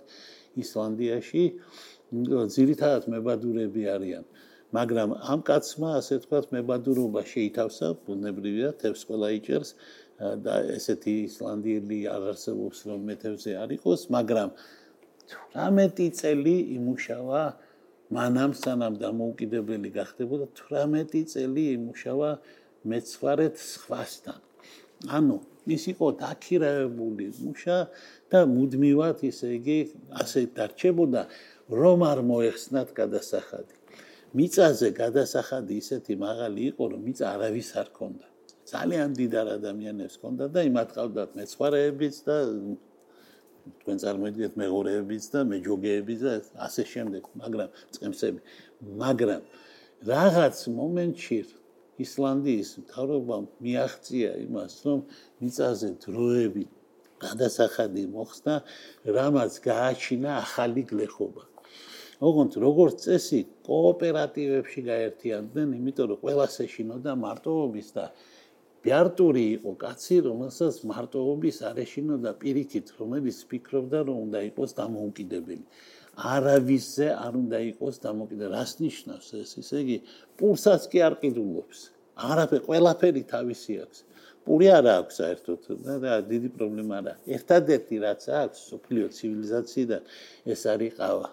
ისლანდიაში. 0.64 1.44
ძირითადად 2.56 3.04
მებადურები 3.10 3.84
არიან. 3.96 4.26
მაგრამ 4.78 5.10
ამ 5.34 5.40
კაცმა 5.50 5.90
ასე 6.00 6.16
თქვათ 6.24 6.46
მებადურობა 6.56 7.22
შეითავსა, 7.34 7.88
ბუნებრივია, 8.06 8.70
თევს 8.82 9.02
ყველა 9.10 9.28
იჭერს 9.40 9.70
და 10.46 10.54
ესეთი 10.78 11.16
ისლანდიელი 11.30 12.00
არ 12.16 12.22
არსებობს 12.32 12.78
რომ 12.86 13.00
მეთევზე 13.10 13.52
არ 13.64 13.70
იყოს, 13.78 14.02
მაგრამ 14.16 14.50
18 15.58 16.12
წელი 16.20 16.56
იმუშავა 16.78 17.44
მანამ 18.14 18.52
სანამ 18.54 18.98
დამოუკიდებელი 19.02 19.90
გახდებოდა 19.98 20.46
18 20.62 21.26
წელი 21.34 21.64
იმუშავა 21.78 22.32
მეცხვარეთ 22.86 23.56
სხვასთან. 23.58 24.40
ანუ 25.18 25.38
ის 25.76 25.84
იყო 25.94 26.08
დაქირავებული 26.22 27.26
მუშა 27.42 27.78
და 28.30 28.40
მუდმივად 28.54 29.18
ისე 29.30 29.48
იგი 29.58 29.80
ასე 30.22 30.42
დარჩებოდა 30.58 31.22
რომ 31.80 32.00
არ 32.12 32.20
მოეხსნათ 32.30 32.90
გადასახადი. 33.00 33.76
მიწაზე 34.38 34.88
გადასახადი 35.02 35.74
ისეთი 35.82 36.14
მაღალი 36.22 36.62
იყო 36.72 36.84
რომ 36.92 37.02
მიწა 37.08 37.26
არავის 37.34 37.70
არ 37.82 37.90
ქონდა. 37.98 38.28
ძალიან 38.66 39.10
დიდარ 39.18 39.48
ადამიანებს 39.58 40.16
ქონდა 40.22 40.46
და 40.54 40.62
იმათ 40.70 40.90
ყავდათ 40.98 41.30
მეცხვარეებიც 41.38 42.16
და 42.28 42.38
თქვენ 43.82 43.98
წარმოიდგინეთ 44.04 44.54
მეღორეებიც 44.62 45.26
და 45.34 45.40
მეჯოგეებიც 45.52 46.20
და 46.26 46.34
ასე 46.68 46.84
შემდეგ, 46.94 47.24
მაგრამ 47.42 47.70
წემსები, 47.98 48.40
მაგრამ 49.02 49.42
რაღაც 50.06 50.58
მომენტში 50.80 51.40
ისლანდიის 52.06 52.70
მთავრობამ 52.84 53.46
მიაღწია 53.64 54.32
იმას, 54.46 54.74
რომ 54.86 55.00
მიწაზე 55.42 55.90
დროები 56.06 56.66
გადასახადი 57.24 58.04
მოხსნა, 58.16 58.56
რამაც 59.18 59.54
გააჩინა 59.64 60.32
ახალი 60.44 60.84
გლეხობა. 60.92 61.44
ოღონდ 62.26 62.54
როგორც 62.64 62.96
წესი, 63.06 63.40
კოოპერატივებში 63.68 64.82
გაერთიანდნენ, 64.88 65.68
იმიტომ 65.80 66.06
რომ 66.12 66.20
ყველა 66.24 66.46
შეშინოდა 66.56 67.12
მარტოობის 67.24 67.88
და 67.96 68.06
ბიარტური 68.86 69.44
იყო 69.58 69.72
კაცი, 69.82 70.18
რომელსაც 70.30 70.76
მარტოობის 70.92 71.58
არეშინო 71.70 72.16
და 72.26 72.32
პირიქით, 72.42 72.94
რომელიც 73.02 73.38
ფიქრობდა, 73.50 74.00
რომ 74.08 74.18
უნდა 74.30 74.40
იყოს 74.50 74.72
დამოუკიდებელი. 74.80 75.66
არავისზე 76.16 77.08
არ 77.26 77.34
უნდა 77.44 77.60
იყოს 77.72 77.96
დამოუკიდებელი. 78.06 78.54
რას 78.56 78.72
ნიშნავს 78.86 79.28
ეს? 79.42 79.50
ისე 79.62 79.78
იგი, 79.84 79.98
პულსაც 80.40 80.82
კი 80.92 81.00
არ 81.08 81.14
ყიდულობს. 81.22 81.80
არაფერი, 82.30 82.64
ყველაფერი 82.70 83.22
თავისი 83.36 83.74
აქვს. 83.84 84.00
პური 84.46 84.68
არ 84.70 84.86
აქვს 84.94 85.16
საერთოდ 85.20 85.60
და 86.06 86.14
დიდი 86.30 86.50
პრობლემა 86.56 86.94
არა. 87.02 87.14
ერთადერთი 87.36 87.96
რაც 88.06 88.22
აქვს 88.46 88.60
სოფლიო 88.72 89.06
ცივილიზაციიდან 89.18 90.02
ეს 90.54 90.62
არის 90.74 90.94
ყავა. 91.02 91.30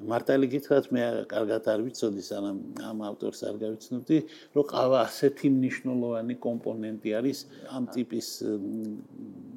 მარტალი 0.00 0.46
გითხრათ 0.48 0.86
მე 0.96 1.02
კარგად 1.28 1.66
არ 1.68 1.82
ვიცოდი 1.84 2.22
სანამ 2.24 2.58
ამ 2.88 3.02
ავტორს 3.04 3.40
არ 3.48 3.56
გავიცნობდი 3.60 4.18
რომ 4.56 4.64
ყავა 4.72 4.98
ასეთი 5.04 5.48
მნიშვნელოვანი 5.56 6.36
კომპონენტი 6.46 7.10
არის 7.20 7.38
ამ 7.76 7.84
ტიპის 7.96 8.28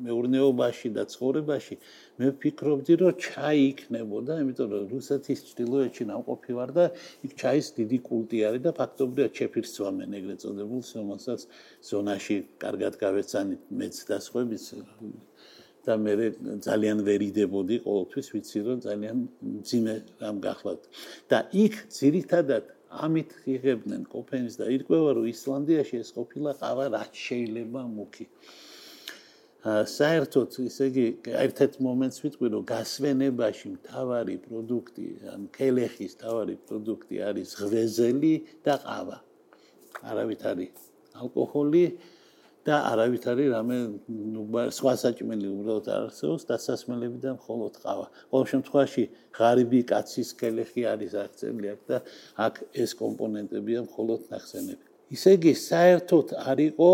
მეურნეობაში 0.03 0.89
და 0.97 1.03
ცხოვრებაში. 1.13 1.75
მე 2.19 2.27
ვფიქრობდი 2.35 2.93
რომ 3.01 3.13
ჩაი 3.23 3.59
იქნებოდა 3.71 4.33
იმიტომ 4.43 4.67
რომ 4.73 4.83
რუსეთის 4.93 5.39
ჭtildeოეთში 5.47 6.03
ნამყოფი 6.12 6.51
ვარ 6.59 6.69
და 6.77 6.85
იქ 7.25 7.31
ჩაის 7.39 7.67
დიდი 7.79 7.97
კულტი 8.09 8.38
არის 8.47 8.62
და 8.67 8.71
ფაქტობრივად 8.79 9.31
შეფირს 9.39 9.73
ვამენ 9.83 10.12
ეგრეთ 10.19 10.39
წოდებულს 10.43 10.89
რომელსაც 11.00 11.39
ზონაში 11.89 12.38
კარგად 12.63 12.93
გავეცანით 13.00 13.62
მეც 13.79 13.95
და 14.12 14.17
სხვაებიც 14.27 14.63
და 15.85 15.93
მე 16.03 16.13
ძალიან 16.63 16.97
ვერიდებოდი 17.07 17.75
ყოველთვის 17.85 18.27
ვიცი 18.33 18.59
რომ 18.67 18.77
ძალიან 18.87 19.17
ძიმე 19.67 19.95
რამ 20.21 20.37
გახლავთ. 20.47 20.83
და 21.29 21.37
იქ 21.63 21.73
ძირითადად 21.99 22.63
ამით 23.03 23.31
იღებდნენ 23.53 24.03
კოფენის 24.13 24.55
და 24.61 24.65
ირკვევა 24.75 25.09
რომ 25.17 25.25
ისლანდიაში 25.33 25.95
ეს 26.03 26.09
ყოფილა 26.17 26.51
ყავა 26.61 26.85
რაც 26.95 27.11
შეიძლება 27.27 27.81
მუქი. 27.97 28.25
საერთოდ 29.63 30.49
ისე 30.69 30.83
იგი 30.91 31.05
ერთ-ერთ 31.43 31.73
მომენტს 31.87 32.17
ვიტყვი 32.23 32.47
რომ 32.53 32.63
გასვენებაში 32.67 33.67
მთავარი 33.75 34.35
პროდუქტი 34.45 35.05
ან 35.33 35.41
კელეხის 35.57 36.13
მთავარი 36.19 36.55
პროდუქტი 36.67 37.15
არის 37.29 37.49
ღვეზელი 37.59 38.33
და 38.65 38.75
ყავა. 38.83 39.17
არავით 40.03 40.41
არის 40.51 40.75
ალკოჰოლი 41.23 41.85
და 42.63 42.75
არავითარი 42.88 43.46
რამე 43.51 43.77
სხვა 44.72 44.93
საჭმელი 45.03 45.48
უბრალოდ 45.51 45.88
არ 45.91 46.03
არსებობს 46.08 46.43
დასასმელები 46.48 47.17
და 47.24 47.32
მხოლოდ 47.36 47.74
ყავა. 47.84 48.05
ყოველ 48.32 48.46
შემთხვევაში 48.53 49.03
ღარიბი 49.36 49.82
კაცის 49.91 50.29
კელეხი 50.39 50.84
არის 50.93 51.13
აქცელი 51.24 51.67
აქ 51.74 51.82
და 51.91 51.98
აქ 52.46 52.53
ეს 52.84 52.91
კომპონენტებია 53.03 53.79
მხოლოდ 53.88 54.22
ნახსენები. 54.32 54.84
ისე 55.12 55.29
იგი 55.38 55.53
საერთოდ 55.60 56.27
არ 56.39 56.60
იყო 56.72 56.91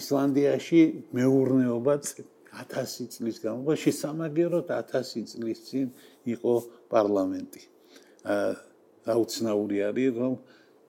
ისლანდიაში 0.00 0.80
მეურნეობა 1.16 1.94
1000 2.60 3.08
წლის 3.14 3.36
განმავლობაში 3.40 3.90
სამაგეროთ 4.04 4.68
1000 4.68 5.24
წლის 5.32 5.58
წინ 5.66 5.86
იყო 6.28 6.54
პარლამენტი. 6.92 7.62
აა 8.20 8.70
აუცნაური 9.08 9.80
არის 9.88 10.12
რომ 10.20 10.34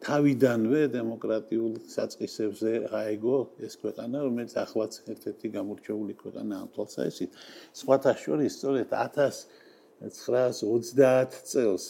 თავიდანვე 0.01 0.87
დემოკრატიულ 0.95 1.73
საწყისებზე 1.93 2.71
აიგო 2.89 3.37
ეს 3.67 3.73
ქვეყანა, 3.81 4.17
რომელიც 4.25 4.53
ახლაც 4.57 4.93
ერთ-ერთი 5.13 5.47
გამორჩეული 5.57 6.13
ქვეყანა 6.21 6.53
ამ 6.57 6.67
თვალსაზრისით. 6.73 7.31
სხვათა 7.77 8.13
შორის, 8.23 8.51
სწორედ 8.57 8.87
1930 8.97 11.31
წელს, 11.51 11.85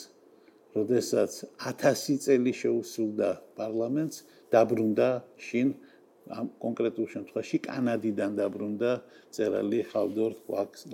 როდესაც 0.76 1.32
1000 1.56 2.20
წელი 2.26 2.54
შეუსრულდა 2.62 3.30
პარლამენტს, 3.56 4.18
დაბრუნდა 4.52 5.10
შინ 5.48 5.68
ამ 6.32 6.48
კონკრეტულ 6.64 7.08
შემთხვევაში 7.16 7.58
კანადიდან 7.68 8.32
დაბრუნდა 8.40 8.92
წერალი 9.36 9.82
ხალდორ 9.92 10.32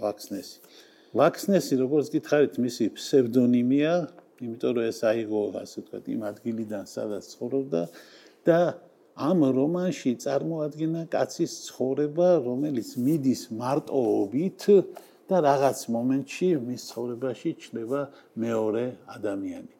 ლაქსნესი. 0.01 0.57
ლაქსნესი, 1.17 1.73
როგორც 1.81 2.07
გითხარით, 2.13 2.53
მისი 2.61 2.85
ფსევდონიმია 2.97 3.93
იმიტომ 4.45 4.71
რომ 4.77 4.85
ეს 4.91 4.99
აიღო 5.11 5.41
ასე 5.63 5.77
ვთქვათ 5.81 6.05
იმ 6.13 6.21
ადგილიდან 6.31 6.83
სადაც 6.93 7.23
ცხოვრობდა 7.33 7.81
და 8.47 8.59
ამ 9.17 9.39
რომანში 9.57 10.11
წარმოადგენა 10.23 11.01
კაცის 11.13 11.53
ცხოვრება 11.67 12.27
რომელიც 12.45 12.89
მიდის 13.01 13.41
მარტოობით 13.61 14.61
და 15.27 15.37
რაღაც 15.43 15.79
მომენტში 15.95 16.49
მის 16.67 16.81
ცხოვრებაში 16.89 17.49
ჩნდება 17.63 18.01
მეორე 18.43 18.85
ადამიანი. 19.17 19.73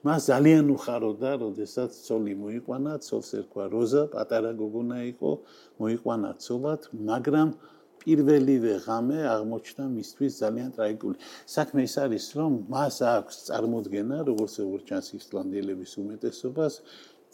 მას 0.00 0.20
ძალიან 0.32 0.66
უხაროდა, 0.72 1.30
როდესაც 1.44 1.90
ცოლი 2.06 2.34
მოიყვანა, 2.42 2.92
ცოლს 3.04 3.30
ერქვა 3.40 3.64
როზა, 3.68 4.02
პატარა 4.14 4.52
გოგონა 4.56 4.98
იყო, 5.12 5.30
მოიყვანა 5.80 6.30
ცოლად, 6.44 6.80
მაგრამ 7.10 7.48
პირველივე 8.02 8.72
ღამე 8.84 9.18
აღმოჩნდა 9.34 9.84
მისთვის 9.96 10.32
ძალიან 10.42 10.70
ტრაგიკული. 10.76 11.16
საქმე 11.54 11.80
ის 11.88 11.94
არის, 12.04 12.26
რომ 12.38 12.52
მას 12.74 12.96
აქვს 13.16 13.36
წარმოქმნა, 13.48 14.16
როგორც 14.30 14.52
როგორც 14.62 14.82
ჩანს 14.90 15.08
ისლანდიელების 15.20 15.92
უმეტესობას, 16.02 16.74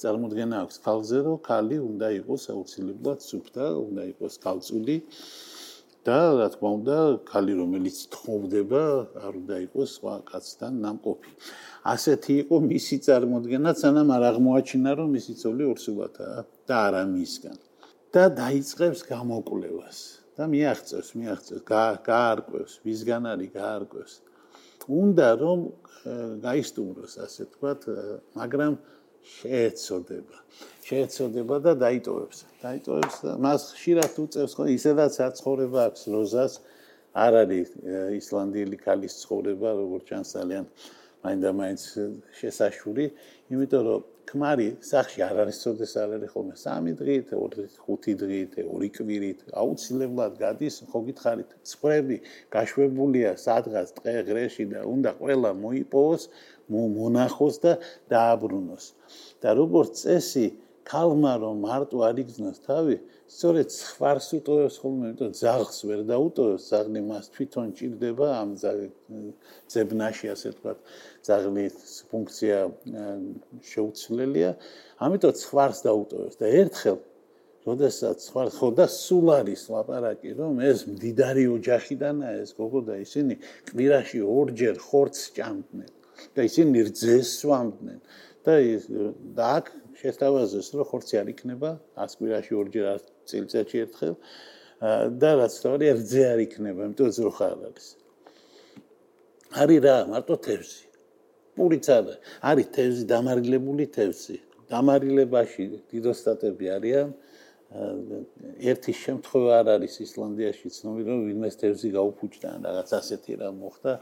წარმოქმნა 0.00 0.56
აქვს 0.64 0.76
ქალზე, 0.86 1.18
რომ 1.26 1.36
ქალი 1.48 1.76
უნდა 1.90 2.08
იყოს 2.20 2.42
აუცილებლად 2.54 3.18
სუფთა, 3.30 3.66
უნდა 3.88 4.02
იყოს 4.12 4.34
ქალწული. 4.44 4.96
და 6.06 6.38
რა 6.38 6.48
თქმა 6.54 6.70
უნდა, 6.78 6.96
ქალი 7.26 7.52
რომელიც 7.62 7.96
თხოვდება, 8.14 8.82
არ 9.26 9.32
უნდა 9.42 9.56
იყოს 9.66 9.90
სხვა 9.98 10.14
კაცთან 10.30 10.72
ნამყოფი. 10.84 11.32
ასეთი 11.92 12.32
იყო 12.42 12.56
მისი 12.70 12.96
წარმოქმნა, 13.06 13.70
სანამ 13.82 14.08
არ 14.16 14.22
აღმოაჩინა, 14.30 14.90
რომ 14.98 15.08
მისი 15.16 15.32
ცოლი 15.42 15.64
ორსულათაა 15.72 16.38
და 16.68 16.74
არა 16.86 17.02
მისგან. 17.10 17.58
და 18.16 18.30
დაიწყებს 18.32 19.00
გამოკვლევას. 19.12 20.25
და 20.36 20.44
მიაღწევს, 20.52 21.08
მიაღწევს, 21.16 21.62
გაარკვევს, 22.04 22.72
ვისგან 22.84 23.22
არის 23.32 23.50
გაარკვევს. 23.56 24.14
უნდა 24.86 25.28
რომ 25.42 25.60
გაისტუმროს, 26.44 27.12
ასე 27.26 27.42
თქვათ, 27.56 27.80
მაგრამ 28.38 28.72
შეეცოდება. 29.26 30.36
შეეცოდება 30.86 31.56
და 31.66 31.72
დაიტოვებს. 31.82 32.38
დაიტოვებს 32.62 33.16
და 33.26 33.32
მას 33.42 33.62
ხშირად 33.74 34.12
უწევს 34.22 34.52
ხო 34.54 34.64
ისედაც 34.76 35.14
აცხოვრება 35.26 35.80
აქვს 35.90 36.02
როზას. 36.14 36.52
არ 37.16 37.32
არის 37.42 37.68
ისლანდიელი 38.20 38.76
ქალის 38.76 39.14
ცხოვრება, 39.24 39.68
როგორც 39.82 40.04
ჩანს 40.12 40.28
ძალიან 40.36 40.64
მაინდა-მაინც 41.24 41.82
შესაშური, 42.38 43.04
იმიტომ 43.50 43.82
რომ 43.88 44.00
ქმარი 44.26 44.66
სახში 44.82 45.22
არ 45.26 45.38
არის 45.44 45.58
წოდეს 45.62 45.92
არ 46.02 46.14
არის 46.16 46.30
ხოლმე 46.34 46.54
3 46.58 46.94
დღით, 47.00 47.28
5 47.86 48.14
დღით, 48.22 48.56
2 48.66 48.90
კვირით, 48.96 49.40
აუცილებლად 49.62 50.34
გადის, 50.42 50.76
ხო 50.90 51.00
გითხარით, 51.08 51.50
წვრები 51.70 52.18
გაშვებულია 52.56 53.32
სადღაც 53.46 53.94
ტყე 53.98 54.16
ღრეში 54.28 54.64
და 54.72 54.82
უნდა 54.94 55.10
ყველა 55.22 55.50
მოიპოვოს, 55.62 56.22
მონახოს 56.70 57.56
და 57.62 57.72
დააბრუნოს. 58.10 58.84
და 59.42 59.48
როგორც 59.60 59.92
წესი, 60.02 60.46
ქალმა 60.86 61.32
რომ 61.42 61.56
მარტო 61.66 61.98
არ 62.08 62.16
იგზნოს 62.22 62.58
თავი, 62.66 62.96
სწორედ 63.26 63.68
ხვარს 63.96 64.28
უტოვებს 64.38 64.76
ხოლმე, 64.82 65.04
იმიტომ 65.10 65.32
ძაღლს 65.40 65.78
ვერ 65.88 66.00
დაუტოვებს, 66.10 66.68
ძაღლი 66.70 67.00
მას 67.10 67.26
თვითონ 67.34 67.68
ჭირდება 67.78 68.28
ამ 68.38 68.50
ძებნაში, 69.72 70.26
ასე 70.34 70.54
ვთქვათ, 70.54 70.78
ძაღლის 71.26 71.76
ფუნქცია 72.10 72.58
შეუცვლელია, 73.72 74.50
ამიტომ 75.02 75.34
ხვარს 75.50 75.80
დაუტოვებს 75.86 76.36
და 76.40 76.46
ერთხელ 76.62 76.98
როდესაც 77.66 78.22
ხვარ 78.30 78.48
ხო 78.54 78.68
და 78.78 78.86
სულ 78.86 79.26
არის 79.42 79.62
ლაპარაკი 79.74 80.30
რომ 80.38 80.62
ეს 80.62 80.86
მდიდარი 80.86 81.44
ოჯახიდანა 81.50 82.28
ეს 82.42 82.54
გოგო 82.54 82.80
და 82.86 82.94
ისინი 83.02 83.34
კვირაში 83.70 84.22
ორჯერ 84.22 84.76
ხორცს 84.86 85.24
ჭამდნენ 85.34 85.90
და 86.38 86.40
ისინი 86.46 86.84
რძეს 86.86 87.28
სვამდნენ 87.42 87.98
და 88.46 88.54
ის 88.62 88.86
და 89.34 89.44
აქ 89.58 89.66
შეესაბამეს 90.00 90.72
რომ 90.76 90.88
ხორცი 90.90 91.14
არ 91.22 91.28
იქნება 91.34 91.70
ასკვირაში 92.06 92.52
ორჯერ 92.62 92.86
წელიწადში 93.28 93.76
ერთხელ 93.86 94.14
და 95.22 95.30
რაც 95.40 95.54
თორე 95.62 95.94
რძე 96.00 96.22
არ 96.32 96.40
იქნება 96.46 96.80
იმიტომ 96.88 97.14
რომ 97.26 97.32
ხარ 97.38 97.56
არის 97.70 97.86
არის 99.56 99.80
რა 99.84 99.94
მარტო 100.12 100.36
თევზი. 100.44 100.84
პურიც 101.56 101.86
არა 101.88 102.14
არის 102.50 102.66
თევზი 102.76 103.04
დამარილებული 103.08 103.84
თევზი. 103.96 104.36
დამარილებაში 104.68 105.64
დიდოსტატები 105.92 106.66
არიან. 106.76 107.08
ერთი 108.70 108.92
შემთხვევა 108.94 109.52
არ 109.60 109.66
არის 109.76 109.94
ისლანდიაში 110.06 110.66
ცნობილი 110.76 111.08
რომ 111.10 111.20
ვინმე 111.28 111.50
თევზი 111.62 111.88
გაუფუჭდა 111.96 112.50
რაღაც 112.66 112.90
ასეთი 113.00 113.32
რა 113.40 113.48
მოხდა. 113.62 113.92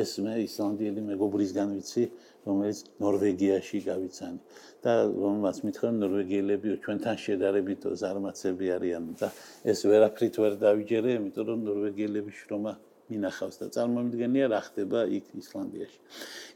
ეს 0.00 0.10
მე 0.24 0.34
ისლანდიელი 0.48 1.00
მეგობრისგან 1.10 1.68
ვიცი 1.78 2.04
რომელიც 2.44 2.78
ნორვეგიაში 3.04 3.78
გავიცანი 3.88 4.40
და 4.84 4.92
რომელსაც 5.08 5.58
მითხრა 5.66 5.90
ნორვეგიელები 5.98 6.74
ჩვენთან 6.84 7.16
შედარებით 7.24 7.86
ზარმაცები 8.00 8.66
არიან 8.76 9.04
და 9.20 9.28
ეს 9.72 9.78
ვერაფრით 9.88 10.34
ვერ 10.44 10.58
დავიჯერე 10.64 11.10
იმიტომ 11.18 11.46
რომ 11.50 11.60
ნორვეგიელები 11.68 12.32
შრომა 12.40 12.74
მინახავს 13.12 13.56
და 13.60 13.66
წარმომიდგენია 13.76 14.46
რა 14.52 14.60
ხდება 14.68 15.00
იქ 15.18 15.24
ისლანდიაში. 15.40 15.98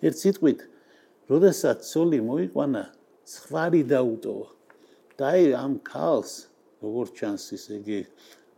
ერთ 0.04 0.16
სიტყვით, 0.22 0.60
როდესაც 1.28 1.78
სოლი 1.84 2.20
მოიყვანა, 2.24 2.82
ხვარი 3.28 3.82
დაუტოვა. 3.92 4.48
და 5.18 5.24
აი 5.34 5.44
ამ 5.58 5.72
ქალს, 5.82 6.32
როგორც 6.78 7.10
ჩანს 7.18 7.44
ისე 7.58 7.72
იგი 7.82 8.00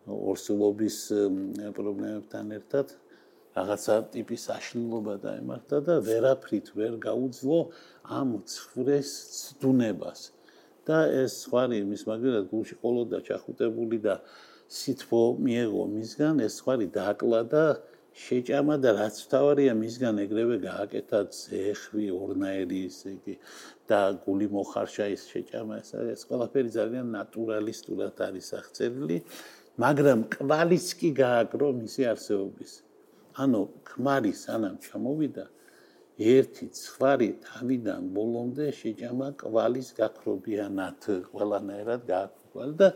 ორსულობის 0.07 0.97
პრობლემებთან 1.77 2.47
ერთად 2.59 2.87
რაღაცა 3.57 3.95
ტიპის 4.15 4.45
აშლილობა 4.57 5.15
დაემართა 5.27 5.79
და 5.87 5.95
ვერაფრით 6.09 6.67
ვერ 6.79 6.95
გაუძლო 7.07 7.59
ამ 8.19 8.29
ცხვრეს 8.53 9.11
ცდუნებას. 9.39 10.21
და 10.89 10.99
ეს 11.23 11.35
ხვარი 11.51 11.85
მის 11.87 12.03
მაგერად 12.09 12.47
გულში 12.51 12.75
ყოლოდა 12.83 13.19
ჩახუტებული 13.29 13.99
და 14.07 14.15
სითბო 14.79 15.23
მიეღო 15.45 15.85
მისგან 15.95 16.43
ეს 16.47 16.57
ხარი 16.65 16.87
დააკლა 16.97 17.41
და 17.53 17.65
შეჭამა 18.25 18.77
და 18.85 18.91
რაც 18.99 19.17
თავარია 19.33 19.75
მისგან 19.83 20.17
ეგრევე 20.25 20.57
გააკეთა 20.67 21.21
ზეხვი 21.41 22.07
ორნაირი 22.17 22.81
ისე 22.91 23.09
იგი 23.17 23.35
და 23.93 24.01
გული 24.25 24.47
მოხარშა 24.57 25.07
ის 25.15 25.23
შეჭამა 25.33 25.81
ეს 25.83 25.91
ეს 26.15 26.23
ყველაფერი 26.31 26.71
ძალიან 26.79 27.07
ნატურალისტურად 27.17 28.23
არის 28.29 28.49
აღწერილი 28.61 29.19
მაგრამ 29.85 30.21
კვალიც 30.37 30.87
კი 31.01 31.11
გააკრო 31.23 31.69
მისი 31.83 32.03
არსებობის 32.13 32.73
ანუ 33.43 33.63
ქმარი 33.89 34.33
სანამ 34.43 34.77
ჩამოვიდა 34.85 35.47
ერთი 36.21 36.67
ცხარი 36.77 37.31
თავიდან 37.47 38.09
ბოლომდე 38.17 38.67
შეჭამა 38.77 39.29
კვალის 39.41 39.89
გაქრობიანად 39.97 41.07
ყველანაირად 41.33 42.03
გააკვალ 42.11 42.75
და 42.83 42.89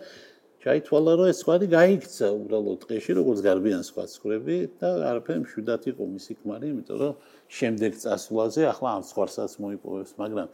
ჩაითვალა 0.64 1.12
რომ 1.20 1.30
ეს 1.32 1.40
ხვარი 1.44 1.66
გაიქცა 1.72 2.28
უბრალოდ 2.36 2.78
ტყეში 2.84 3.16
როგორც 3.20 3.40
გარბიან 3.48 3.82
სხვა 3.88 4.04
ცხვრები 4.12 4.56
და 4.80 4.92
არაფერ 5.10 5.40
მშვიდად 5.44 5.88
იყო 5.92 6.04
მისი 6.12 6.36
ქმარი 6.40 6.70
იმიტომ 6.74 7.00
რომ 7.04 7.18
შემდეგ 7.58 7.92
წასვლაზე 8.04 8.62
ახლა 8.72 8.88
ამ 9.00 9.04
ხვარსაც 9.08 9.52
მოიპოვებს 9.64 10.12
მაგრამ 10.20 10.48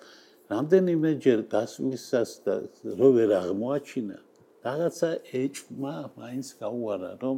რამდენიმე 0.51 1.11
ჯერ 1.27 1.41
გასვლისას 1.55 2.31
და 2.47 2.55
რო 2.99 3.09
ვერ 3.19 3.31
აღმოაჩინა 3.43 4.19
რაღაცა 4.65 5.11
ეჭმა 5.41 5.95
მაინც 6.21 6.49
გაუარა 6.61 7.13
რომ 7.23 7.37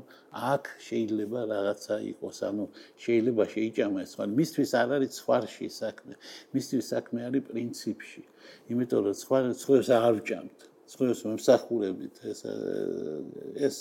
აქ 0.53 0.65
შეიძლება 0.87 1.41
რაღაცა 1.55 1.97
იყოს 2.13 2.39
ანუ 2.49 2.65
შეიძლება 3.05 3.45
შეიჭამა 3.55 3.99
ეს 4.03 4.13
ხვარი 4.19 4.33
მისთვის 4.41 4.71
არ 4.83 4.89
არის 4.97 5.15
ხვარში 5.25 5.67
საქმე. 5.83 6.15
მისთვის 6.55 6.85
საქმე 6.93 7.21
არის 7.29 7.43
პრინციპში. 7.51 8.23
იმიტომ 8.71 9.01
რომ 9.07 9.17
ხვარი 9.29 9.49
ხვებს 9.63 9.89
არ 10.03 10.13
ვჭამთ. 10.19 10.59
ცხოვრებს 10.91 11.21
მომსახურებით. 11.29 12.15
ეს 12.33 12.41
ეს 13.67 13.77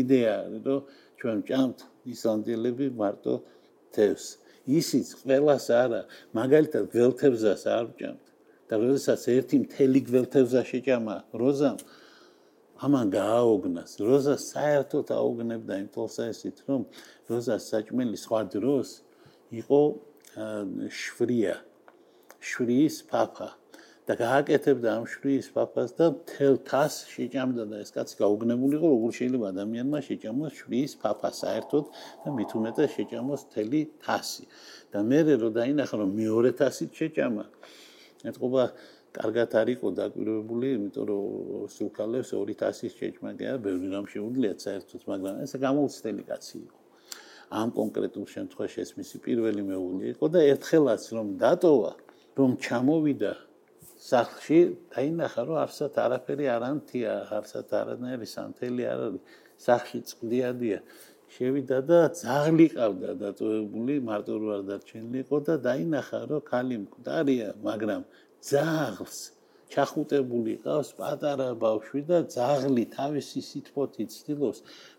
იდეა 0.00 0.36
რომ 0.66 0.80
ჩვენ 1.18 1.38
ჭამთ 1.48 1.78
ისლანდიელები 2.12 2.86
მარტო 3.00 3.34
თევს. 3.94 4.26
ისიც 4.68 5.08
ყველას 5.24 5.66
არა. 5.82 6.02
მაგალითად 6.36 6.84
გველთევზას 6.92 7.62
არ 7.78 7.86
ჭამთ 7.98 8.24
და 8.68 8.74
როდესაც 8.80 9.20
ერთი 9.36 9.56
მთელი 9.64 10.00
გველთევზა 10.12 10.62
შეჭამა 10.70 11.16
როზამ 11.40 11.76
ამან 12.82 13.06
გააოგნას. 13.14 13.90
როზა 14.02 14.34
საერთოდ 14.42 15.06
აოგნებდა 15.14 15.74
იმ 15.82 15.88
თვალსაჩინით 15.94 16.58
რომ 16.66 16.82
როზა 17.30 17.56
საჭმელი 17.62 18.16
სხვა 18.18 18.40
დროს 18.54 18.88
იყო 19.62 19.80
შვრია 20.90 21.54
შვრის 22.42 22.96
papa 23.06 23.54
და 24.02 24.16
გააკეთებდა 24.18 24.88
ამ 24.98 25.04
შვრის 25.06 25.46
papas 25.54 25.94
და 25.94 26.10
თელ 26.26 26.56
თას 26.66 27.06
შეჭამდა 27.06 27.64
და 27.70 27.76
ეს 27.86 27.94
კაცი 27.94 28.18
გაუგნებული 28.18 28.74
იყო 28.74 28.88
როგორ 28.94 29.10
შეიძლება 29.18 29.46
ადამიანმა 29.54 29.98
შეჭამოს 30.08 30.52
შვრის 30.58 30.92
papa 30.98 31.28
საერთოდ 31.30 31.84
და 32.24 32.28
მით 32.34 32.50
უმეტეს 32.58 32.90
შეჭამოს 32.98 33.42
თელი 33.54 33.82
თასი. 34.02 34.44
და 34.90 34.98
მე 35.06 35.20
რო 35.38 35.50
დაინახა 35.54 35.94
რომ 36.02 36.10
მეორე 36.18 36.50
თასით 36.58 36.90
შეჭამა. 36.98 37.44
ეთყობა 38.26 38.62
კარგად 39.16 39.54
არისო 39.60 39.88
დაკვირვებული 39.98 40.68
იმიტომ 40.76 41.04
რომ 41.10 41.66
სულკალებს 41.74 42.30
ორი 42.38 42.54
თასის 42.62 42.92
შეჭმა 42.98 43.32
და 43.40 43.56
ბევრი 43.66 43.88
რამ 43.92 44.06
შეუძლიათ 44.12 44.58
საერთოდ 44.66 45.02
მაგრამ 45.12 45.34
ეს 45.44 45.52
გამოუცდელი 45.66 46.22
კაცი 46.30 46.56
იყო. 46.66 46.78
ამ 47.60 47.68
კონკრეტულ 47.76 48.26
შემთხვევაში 48.34 48.78
ეს 48.84 48.90
მისი 48.96 49.16
პირველი 49.26 49.62
მეუღლე 49.68 50.04
იყო 50.16 50.26
და 50.32 50.40
ერთხელაც 50.52 51.02
რომ 51.16 51.26
დატოვა 51.44 51.92
რომ 52.38 52.50
ჩამოვიდა 52.64 53.32
სახლში 54.02 54.60
დაინახა 54.96 55.42
რომ 55.48 55.56
არსად 55.64 55.92
არაფერი 56.04 56.46
არ 56.56 56.62
ანთია 56.72 57.12
არსად 57.38 57.68
არანაირი 57.80 58.28
სანთელი 58.36 58.82
არ 58.92 59.00
არის. 59.06 59.22
სახლში 59.62 60.00
წვდიადია 60.10 60.78
შევიდა 61.32 61.78
და 61.88 61.98
ძაღლი 62.18 62.66
ყავდა 62.74 63.12
დატოვებული 63.22 63.94
მარტო 64.08 64.34
არ 64.56 64.64
დარჩენილი 64.70 65.18
იყო 65.24 65.38
და 65.48 65.54
დაინახა 65.66 66.20
რომ 66.32 66.42
ქალი 66.50 66.76
მკვდარია 66.84 67.48
მაგრამ 67.68 68.02
ძაღლს 68.48 69.18
ჩახუტებული 69.72 70.54
ყავს 70.64 70.90
პატარა 70.98 71.48
ბავშვი 71.64 72.00
და 72.10 72.18
ძაღლი 72.34 72.84
თავისი 72.92 73.40
სიტყვით 73.48 74.00
ცდილობს 74.14 74.58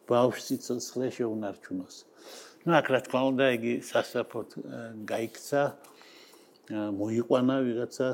ბავშვს 0.10 0.44
სიცოცხლე 0.50 1.08
შეუნარჩუნოს. 1.18 1.96
ну 2.66 2.70
აქ 2.80 2.88
რა 2.94 3.00
თქმა 3.06 3.22
უნდა 3.32 3.46
იგი 3.58 3.74
სასაფოთ 3.92 4.50
გაიქცა. 5.12 5.64
მოიყვანა 6.72 7.56
ვიღაცა 7.68 8.08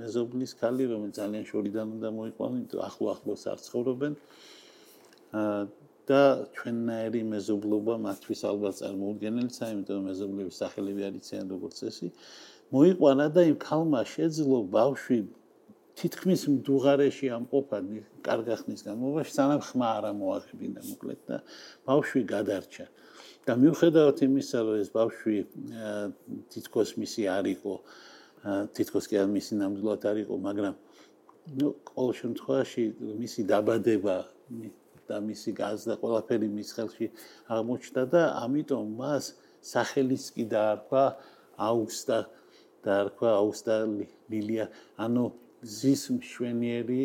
მეზობლის 0.00 0.52
ქალი 0.56 0.84
რომელიც 0.88 1.14
ძალიან 1.20 1.44
შორიდან 1.50 1.86
უნდა 2.00 2.08
მოიყვანა 2.16 2.54
იმიტომ 2.60 2.80
ახლო 2.88 3.06
ახლოს 3.12 3.42
არ 3.52 3.58
ცხოვრობენ 3.66 4.12
და 6.10 6.22
ჩვენნაირი 6.58 7.22
მეზობლობა 7.32 7.94
მათთვის 8.06 8.40
ალბათ 8.50 8.78
წარმოუდგენელიც 8.82 9.56
აი 9.64 9.74
იმიტომ 9.76 10.06
მეზობლების 10.10 10.60
სახელები 10.62 11.02
არიციან 11.08 11.52
როგორც 11.54 11.74
წესი 11.82 12.08
მოიყვანა 12.74 13.26
და 13.34 13.42
იმ 13.50 13.56
ქალმა 13.66 14.00
შეძლო 14.14 14.58
ბავშვი 14.74 15.18
თითქმის 16.00 16.42
მდუღარეში 16.54 17.26
ამყოფა 17.36 17.78
კარგა 18.26 18.54
ხნის 18.62 18.84
განმავლობაში 18.86 19.32
სანამ 19.36 19.62
ხმა 19.68 19.88
არ 19.98 20.04
მოაღებინა 20.20 20.80
მოკლედ 20.90 21.20
და 21.28 21.36
ბავშვი 21.88 22.22
გადარჩა. 22.34 22.86
და 23.46 23.52
მიუხედავად 23.56 24.18
იმისა 24.26 24.58
რომ 24.64 24.76
ეს 24.84 24.88
ბავშვი 24.94 25.36
თითქოს 26.52 26.90
მისი 27.00 27.22
არ 27.36 27.44
იყო 27.56 27.74
თითქოს 28.76 29.04
კი 29.10 29.14
არ 29.20 29.28
მისი 29.36 29.52
ნამდვილად 29.60 30.02
არ 30.10 30.16
იყო 30.24 30.34
მაგრამ 30.46 30.74
ну 31.60 31.66
ყოველ 31.90 32.12
შემთხვევაში 32.20 32.84
მისი 33.22 33.40
დაბადება 33.50 34.16
და 35.10 35.16
მისი 35.28 35.50
გაზდა 35.60 35.94
ყველაფერი 36.02 36.48
მის 36.56 36.70
ხელში 36.76 37.06
აღმოჩნდა 37.56 38.02
და 38.14 38.22
ამიტომ 38.44 38.86
მას 39.02 39.24
სახელიც 39.72 40.24
კი 40.34 40.44
დაარქვა 40.54 41.04
აუგუსტა 41.68 42.18
დაარქვა 42.86 43.30
აუგუსტა 43.40 43.74
ლილია 44.32 44.66
ანუ 45.04 45.24
ზის 45.60 46.02
მშვენიერი 46.16 47.02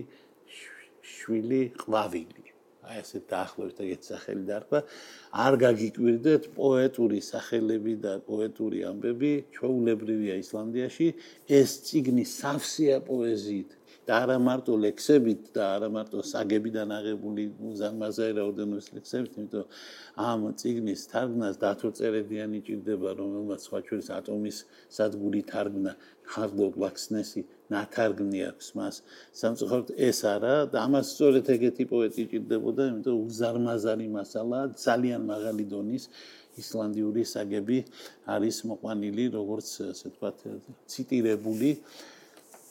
შვილი 1.06 1.62
ყვავილი. 1.82 2.44
აი 2.86 3.02
ესე 3.02 3.20
დაახლოებით 3.30 3.80
ეგეთ 3.86 4.02
სახელი 4.10 4.44
დაარქვა. 4.50 4.80
არ 5.46 5.54
გაგიკვირდეთ 5.66 6.44
პოეტური 6.56 7.20
სახელები 7.28 7.94
და 8.06 8.14
პოეტური 8.30 8.80
ამბები 8.92 9.32
ჩვეულებრივია 9.58 10.36
ისლანდიაში. 10.44 11.08
ეს 11.60 11.70
ციგნი 11.86 12.26
სავსეა 12.40 12.98
პოეზიით 13.10 13.72
და 14.06 14.18
არა 14.22 14.38
მარტო 14.48 14.74
ლექსებით 14.86 15.48
და 15.56 15.64
არა 15.76 15.90
მარტო 15.96 16.22
საგებიდან 16.32 16.92
აღებული 16.98 17.44
მუზამაზე 17.58 18.28
რაოდენობის 18.38 18.88
ლექსებით, 18.96 19.32
იმიტომ 19.40 19.66
ამ 20.30 20.42
ციგნის 20.62 21.02
თარგმნას 21.14 21.56
დათო 21.64 21.90
წერედიანი 21.98 22.60
ჭირდება, 22.68 23.10
რომელმაც 23.22 23.60
სხვა 23.66 23.80
ჩვენს 23.90 24.08
ატომის 24.20 24.58
სადგური 24.98 25.42
თარგმნა, 25.50 25.92
ხარდო 26.30 26.68
ლაქსნესი 26.86 27.42
ნათარგმნი 27.74 28.40
აქვს 28.50 28.68
მას. 28.78 28.96
სამწუხაროდ 29.42 29.90
ეს 29.98 30.20
არა 30.36 30.56
და 30.70 30.78
ამას 30.86 31.06
სწორედ 31.18 31.46
ეგეთი 31.56 31.84
პოეტი 31.90 32.24
ჭირდებოდა, 32.30 32.84
იმიტომ 32.94 33.18
უზარმაზარი 33.26 34.08
მასალა, 34.18 34.60
ძალიან 34.86 35.22
მაღალი 35.34 35.66
დონის 35.74 36.04
ისლანდიური 36.62 37.24
საგები 37.34 37.78
არის 38.36 38.58
მოყვანილი, 38.70 39.24
როგორც 39.38 39.68
ასე 39.92 40.06
ვთქვათ, 40.14 40.38
ციტირებული 40.92 41.70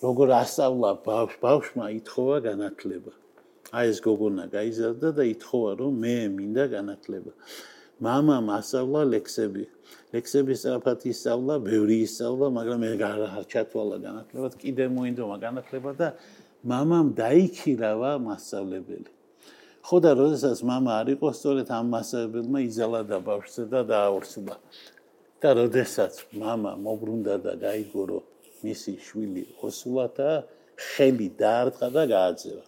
როგორ 0.03 0.27
ასავლა 0.43 0.89
ბავშვ 1.05 1.35
ბავშვმა 1.43 1.85
ითხოვა 1.99 2.37
განათლება. 2.47 3.11
აი 3.69 3.85
ეს 3.93 3.99
გოგონა 4.05 4.45
გაიზარდა 4.55 5.09
და 5.17 5.23
ითხოვა 5.33 5.71
რომ 5.79 5.91
მე 6.03 6.15
მინდა 6.37 6.65
განათლება. 6.75 7.31
მამამ 7.99 8.47
ასავლა 8.59 9.01
ლექსები. 9.13 9.63
ლექსების 10.13 10.59
საფათ 10.65 11.01
ისავლა, 11.13 11.53
ბევრი 11.69 11.97
ისავლა, 12.07 12.47
მაგრამ 12.57 12.79
მე 12.81 12.91
არ 13.09 13.45
ჩათვალა 13.51 13.97
განათლება, 14.07 14.47
კიდე 14.63 14.85
მოინდომა 14.95 15.35
განათლება 15.45 15.91
და 15.99 16.07
მამამ 16.65 17.07
დაიქირავა 17.19 18.11
მასწავლებელი. 18.25 19.09
ხო 19.85 19.97
და 20.03 20.11
როდესაც 20.21 20.57
мама 20.63 20.91
არ 21.01 21.07
იყო 21.15 21.27
სწორედ 21.33 21.67
ამ 21.71 21.85
მასწავლებელმა 21.93 22.59
იზალა 22.69 23.01
და 23.09 23.17
ბავშვზე 23.29 23.63
და 23.73 23.79
დააორსა. 23.91 24.57
და 25.39 25.49
როდესაც 25.55 26.13
мама 26.35 26.75
მოbrunდა 26.75 27.35
და 27.39 27.53
გაიგო 27.63 28.03
რომ 28.11 28.23
მისი 28.64 28.94
შვილი 29.06 29.44
ოსულათა 29.68 30.30
ხელი 30.74 31.28
დაარტყა 31.40 31.88
და 31.96 32.04
გააძევა. 32.14 32.64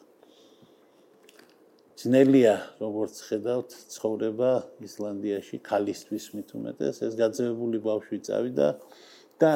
ძნელია, 1.96 2.54
როგორც 2.76 3.14
ხედავთ, 3.24 3.70
ცხოვრება 3.94 4.50
ისლანდიაში 4.84 5.56
ქალისთვის 5.64 6.26
მით 6.36 6.50
უმეტეს, 6.58 7.00
ეს 7.08 7.14
გაძევებული 7.16 7.80
ბავშვი 7.80 8.18
წავიდა 8.28 8.68
და 9.40 9.52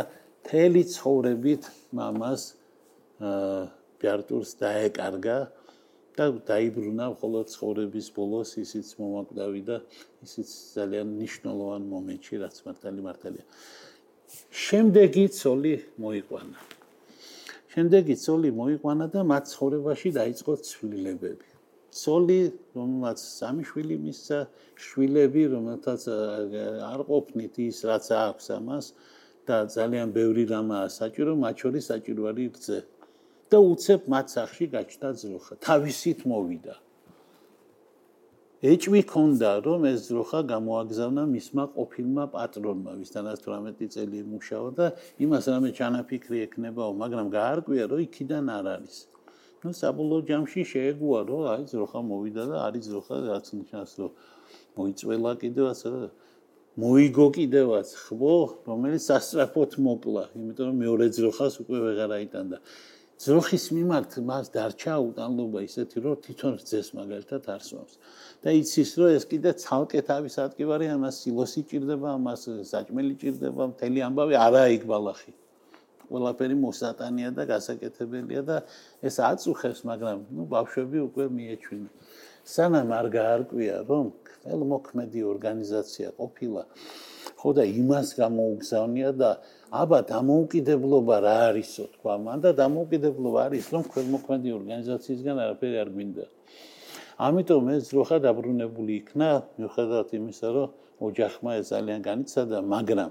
თელი 0.49 0.83
ცხოვრებით 0.89 1.69
მამას 1.93 2.43
აა 3.21 3.61
პიარტურს 4.01 4.57
დაეკარგა 4.57 5.39
და 6.17 6.27
დაიბრუნა 6.49 7.07
მხოლოდ 7.15 7.53
ცხოვრების 7.53 8.07
ბოლოს 8.17 8.57
ისიც 8.65 8.89
მომაკვდავი 9.01 9.63
და 9.69 9.77
ისიც 10.25 10.49
ძალიან 10.77 11.13
ნიშნულოვან 11.21 11.85
მომენტში, 11.93 12.41
რაც 12.45 12.57
მართალი 12.67 13.05
მართალია. 13.05 13.45
შემდეგი 14.51 15.25
ცოლი 15.39 15.75
მოიყვანა. 16.03 16.59
შემდეგი 17.75 18.15
ცოლი 18.25 18.51
მოიყვანა 18.61 19.07
და 19.15 19.21
მათ 19.33 19.45
ცხოვრებაში 19.53 20.09
დაიწყო 20.21 20.53
ცვლილებები. 20.69 21.49
ცოლი, 21.91 22.41
რომელსაც 22.79 23.19
სამი 23.19 23.63
შვილი 23.71 23.97
მისცა, 24.05 24.39
შვილები, 24.87 25.43
რომელთაც 25.55 26.03
არ 26.93 27.01
ყოფნით 27.11 27.55
ის, 27.67 27.79
რაც 27.91 28.05
აქვს 28.27 28.47
ამას 28.59 28.87
და 29.47 29.57
ძალიან 29.77 30.09
ბევრი 30.15 30.45
რამაა 30.55 30.87
საჭირო, 31.01 31.33
მათ 31.43 31.55
შორის 31.63 31.85
საჭირო 31.91 32.23
არის 32.31 32.51
რძე. 32.55 32.81
და 33.51 33.59
უცებ 33.59 34.01
მათ 34.07 34.27
სახში 34.35 34.67
გაჩნდა 34.75 35.09
ძროხა. 35.21 35.55
თავისით 35.67 36.21
მოვიდა. 36.31 36.75
ეჭვი 38.61 39.01
ქონდა 39.09 39.51
რომ 39.65 39.85
ეს 39.89 40.03
ძროხა 40.05 40.41
გამოაგზავნა 40.49 41.23
მისმა 41.33 41.65
ყოფილმა 41.77 42.25
პატრონმა 42.35 42.93
ვისთანაც 43.01 43.47
18 43.49 43.89
წელი 43.95 44.19
მუშაობდა 44.33 44.89
იმას 45.25 45.49
რამე 45.53 45.71
ჩანაფიქრი 45.79 46.43
ექნებაო 46.47 46.93
მაგრამ 47.03 47.31
გაარკვია 47.37 47.87
რომ 47.89 48.03
იქიდან 48.05 48.53
არ 48.57 48.67
არის. 48.77 48.99
ну 49.65 49.73
საბოლოო 49.81 50.21
ჯამში 50.29 50.61
შეეგუა 50.73 51.21
რომ 51.31 51.43
აი 51.55 51.65
ძროხა 51.73 52.01
მოვიდა 52.11 52.45
და 52.53 52.57
არის 52.69 52.85
ძროხა 52.93 53.17
რაც 53.33 53.47
ნიშნავს 53.57 53.93
რომ 54.01 54.13
მოიწველა 54.77 55.33
კიდევაც 55.41 55.81
მოიგო 56.85 57.27
კიდევაც 57.41 57.89
ხო 58.05 58.37
რომელიც 58.69 59.03
სასწრაფოდ 59.09 59.71
მოკლა 59.89 60.25
იმიტომ 60.37 60.65
რომ 60.69 60.77
მეორე 60.85 61.07
ძროხას 61.17 61.55
უკვე 61.65 61.79
ვეღარ 61.89 62.11
აიტანდა 62.21 62.59
ძროხის 63.21 63.65
მიმართ 63.77 64.17
მას 64.29 64.47
დარჩა 64.55 64.95
უტანლობა 65.07 65.65
ისეთი 65.67 66.05
რომ 66.05 66.17
თვითონ 66.25 66.55
რძეს 66.63 66.89
მაგალითად 66.97 67.51
არსვავს 67.55 67.99
და 68.47 68.55
იცის 68.61 68.91
რომ 69.01 69.19
ეს 69.19 69.29
კიდე 69.33 69.53
ცალკე 69.65 70.01
თავის 70.09 70.41
ადგილარი 70.47 70.89
ამას 70.97 71.21
სილოსი 71.25 71.67
ჭირდება 71.69 72.17
ამას 72.17 72.49
საჭმელი 72.73 73.15
ჭირდება 73.21 73.69
მთელი 73.75 74.09
ამბავი 74.09 74.41
არა 74.47 74.65
იქ 74.79 74.89
ბალახი 74.95 75.37
ყველაფერი 76.11 76.57
მოსატანია 76.59 77.31
და 77.37 77.47
გასაკეთებელია 77.47 78.43
და 78.43 78.57
ეს 79.07 79.21
აწუხებს, 79.23 79.85
მაგრამ 79.87 80.27
ნუ 80.35 80.47
ბავშვები 80.51 80.99
უკვე 81.07 81.27
მიეჩვენა. 81.37 81.91
სანამ 82.55 82.91
არ 82.99 83.07
გაარკვია, 83.15 83.77
რომ 83.87 84.07
ხელმოქმედი 84.43 85.21
ორგანიზაცია 85.33 86.09
ყოფილა, 86.19 86.63
ხო 87.39 87.51
და 87.57 87.65
იმას 87.83 88.09
გამოუგზავნია 88.19 89.11
და 89.23 89.31
აბა 89.71 89.99
დამოუკიდებლობა 90.11 91.17
რა 91.23 91.35
არისო 91.51 91.85
თქვა, 91.95 92.15
მან 92.27 92.39
და 92.43 92.51
დამოუკიდებლობა 92.59 93.39
არის, 93.47 93.67
რომ 93.71 93.85
ხელმოქმედი 93.95 94.49
ორგანიზაციისგან 94.59 95.37
არაფერი 95.47 95.77
არ 95.83 95.89
გვინდა. 95.95 96.25
ამიტომ 97.27 97.65
ეს 97.75 97.83
ძროხა 97.91 98.19
დაბრუნებული 98.27 98.93
იქნა, 99.01 99.29
მიუხედავად 99.61 100.09
იმისა, 100.19 100.49
რომ 100.57 100.69
ოჯახმა 101.07 101.51
ეს 101.61 101.67
ძალიან 101.71 102.01
განიცადა, 102.03 102.59
მაგრამ 102.75 103.11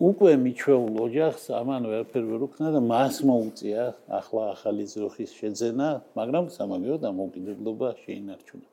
უკვე 0.00 0.32
მიჩვეულ 0.40 0.94
ოჯახს 1.06 1.44
ამან 1.60 1.82
ვერაფერ 1.92 2.24
ვერ 2.24 2.42
უქნა 2.48 2.68
და 2.72 2.80
მას 2.80 3.14
მოუწია 3.28 3.82
ახლა 4.08 4.42
ახალი 4.56 4.84
ძროხის 4.88 5.30
შეძენა, 5.38 5.88
მაგრამ 6.18 6.44
სამაგეო 6.56 6.96
დამოუკიდებლობა 7.04 7.88
შეინარჩუნა. 8.02 8.66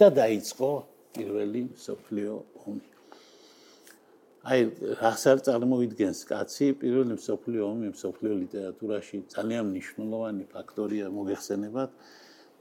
და 0.00 0.06
დაიწყო 0.10 0.70
პირველი 1.14 1.62
სოფლიო 1.78 2.34
ომი. 2.66 2.93
აი, 4.44 4.64
რასარ 5.00 5.38
წარმოიდგენს 5.46 6.18
კაცი 6.28 6.66
პირველი 6.80 7.14
სოფლიო 7.26 7.62
ომი 7.64 7.92
სოფლიო 7.96 8.34
ლიტერატურაში 8.40 9.20
ძალიან 9.34 9.70
მნიშვნელოვანი 9.70 10.44
ფაქტორია 10.52 11.06
მოგეხსენებათ. 11.16 11.94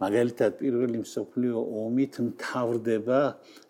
მაგალითად 0.04 0.56
პირველი 0.60 1.02
მსოფლიო 1.04 1.58
ომით 1.84 2.14
მთავრდება 2.28 3.20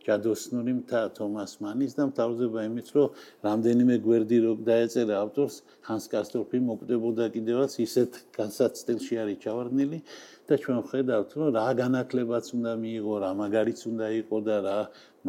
ჯადოსნური 0.04 0.74
მთა 0.80 1.02
თომას 1.18 1.52
მანის 1.64 1.94
და 1.98 2.08
მთავრდება 2.10 2.64
იმით 2.68 2.88
რომ 2.96 3.20
რამდენიმე 3.48 3.96
გვერდი 4.06 4.38
რო 4.46 4.54
დაეწერა 4.70 5.16
ავტორს 5.26 5.56
ჰანს 5.88 6.06
კასტორფი 6.14 6.60
მოკვდებოდა 6.70 7.26
კიდევაც 7.36 7.72
ისეთ 7.86 8.12
განსაცდელში 8.40 9.20
არის 9.24 9.38
ჩავარდნილი 9.46 10.00
და 10.48 10.54
ჩვენ 10.64 10.80
ხედავთ 10.92 11.32
რომ 11.40 11.48
რა 11.58 11.68
განაკლებაც 11.80 12.46
უნდა 12.58 12.74
მიიღო 12.84 13.16
რა 13.24 13.32
მაგარიც 13.42 13.80
უნდა 13.92 14.08
იყო 14.22 14.38
და 14.48 14.58
რა 14.68 14.80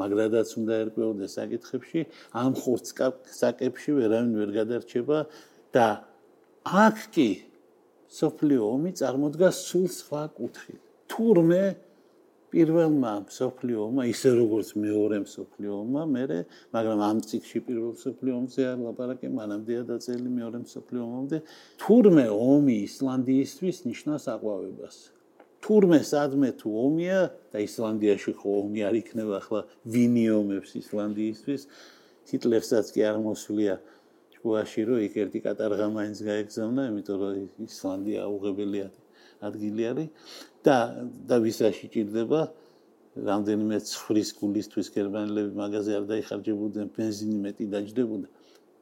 მაგრადაც 0.00 0.48
უნდა 0.58 0.74
ერკვეოდეს 0.84 1.36
საკითხებში 1.38 2.00
ამ 2.42 2.52
ხურცკაკებში 2.62 3.90
ვერავინ 3.98 4.32
ვერ 4.40 4.50
გადარჩება 4.58 5.18
და 5.76 5.86
აქ 6.86 6.98
კი 7.14 7.30
სოფლიო 8.18 8.62
ომი 8.74 8.90
წარმოდგა 8.98 9.48
სულ 9.60 9.86
სხვა 10.00 10.22
კუთხით 10.38 10.83
თურმე 11.14 11.62
პირველმა 12.54 13.12
სოფლიომა 13.34 14.04
ისე 14.10 14.30
როგორც 14.34 14.68
მეორე 14.82 15.18
სოფლიომა 15.30 16.02
მე 16.10 16.38
მაგრამ 16.74 17.00
ამ 17.08 17.18
ციკში 17.26 17.60
პირველ 17.66 17.92
სოფლიომზე 18.02 18.66
ლაპარაკი 18.82 19.30
მანამდეა 19.38 19.82
დაწელი 19.90 20.30
მეორე 20.38 20.60
სოფლიომამდე 20.74 21.38
თურმე 21.82 22.26
ომი 22.34 22.76
ისლანდიისთვის 22.88 23.76
ნიშნავს 23.90 24.26
აყვავებას. 24.34 24.96
თურმე 25.62 26.00
სადმე 26.10 26.50
თუ 26.60 26.68
ომია 26.86 27.20
და 27.54 27.58
ისლანდიაში 27.68 28.32
ხო 28.38 28.50
ომი 28.62 28.80
არ 28.88 28.94
იქნება 29.02 29.34
ახლა 29.38 29.60
ვინიომებს 29.94 30.70
ისლანდიისთვის 30.82 31.62
ჰიტლერსაც 32.30 32.86
კი 32.94 33.06
არ 33.10 33.22
მოსვლია 33.28 33.78
ჭუაში 34.34 34.82
რომ 34.90 34.98
იქ 35.06 35.14
ერთი 35.24 35.40
კატარღა 35.46 35.86
მაინც 35.94 36.18
გაეგზავნა 36.28 36.82
იმიტომ 36.90 37.16
რომ 37.22 37.64
ისლანდია 37.70 38.28
უღებელია 38.34 38.88
ადგილი 39.48 39.82
არის 39.90 40.08
და 40.66 40.76
და 41.28 41.36
ვისაში 41.44 41.86
ჭირდება 41.94 42.40
რამდენიმე 43.14 43.78
ცხრის 43.86 44.30
გულისთვის 44.40 44.88
გერმანელები 44.94 45.52
მაღაზია 45.54 45.98
არ 46.00 46.06
დაიხარჯებოდნენ, 46.10 46.86
бенზინი 46.96 47.38
მეტი 47.46 47.64
დაჯდებოდა. 47.74 48.28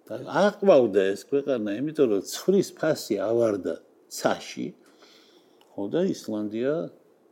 და 0.08 0.14
აყვავდა 0.44 1.02
ეს 1.14 1.20
ქვეყანა, 1.30 1.70
იმიტომ 1.80 2.06
რომ 2.12 2.22
ცხრის 2.32 2.68
ფასი 2.78 3.14
ავარდა 3.22 3.74
ცაში. 4.08 4.66
ხო 5.72 5.84
და 5.92 6.00
ისლანდია 6.14 6.72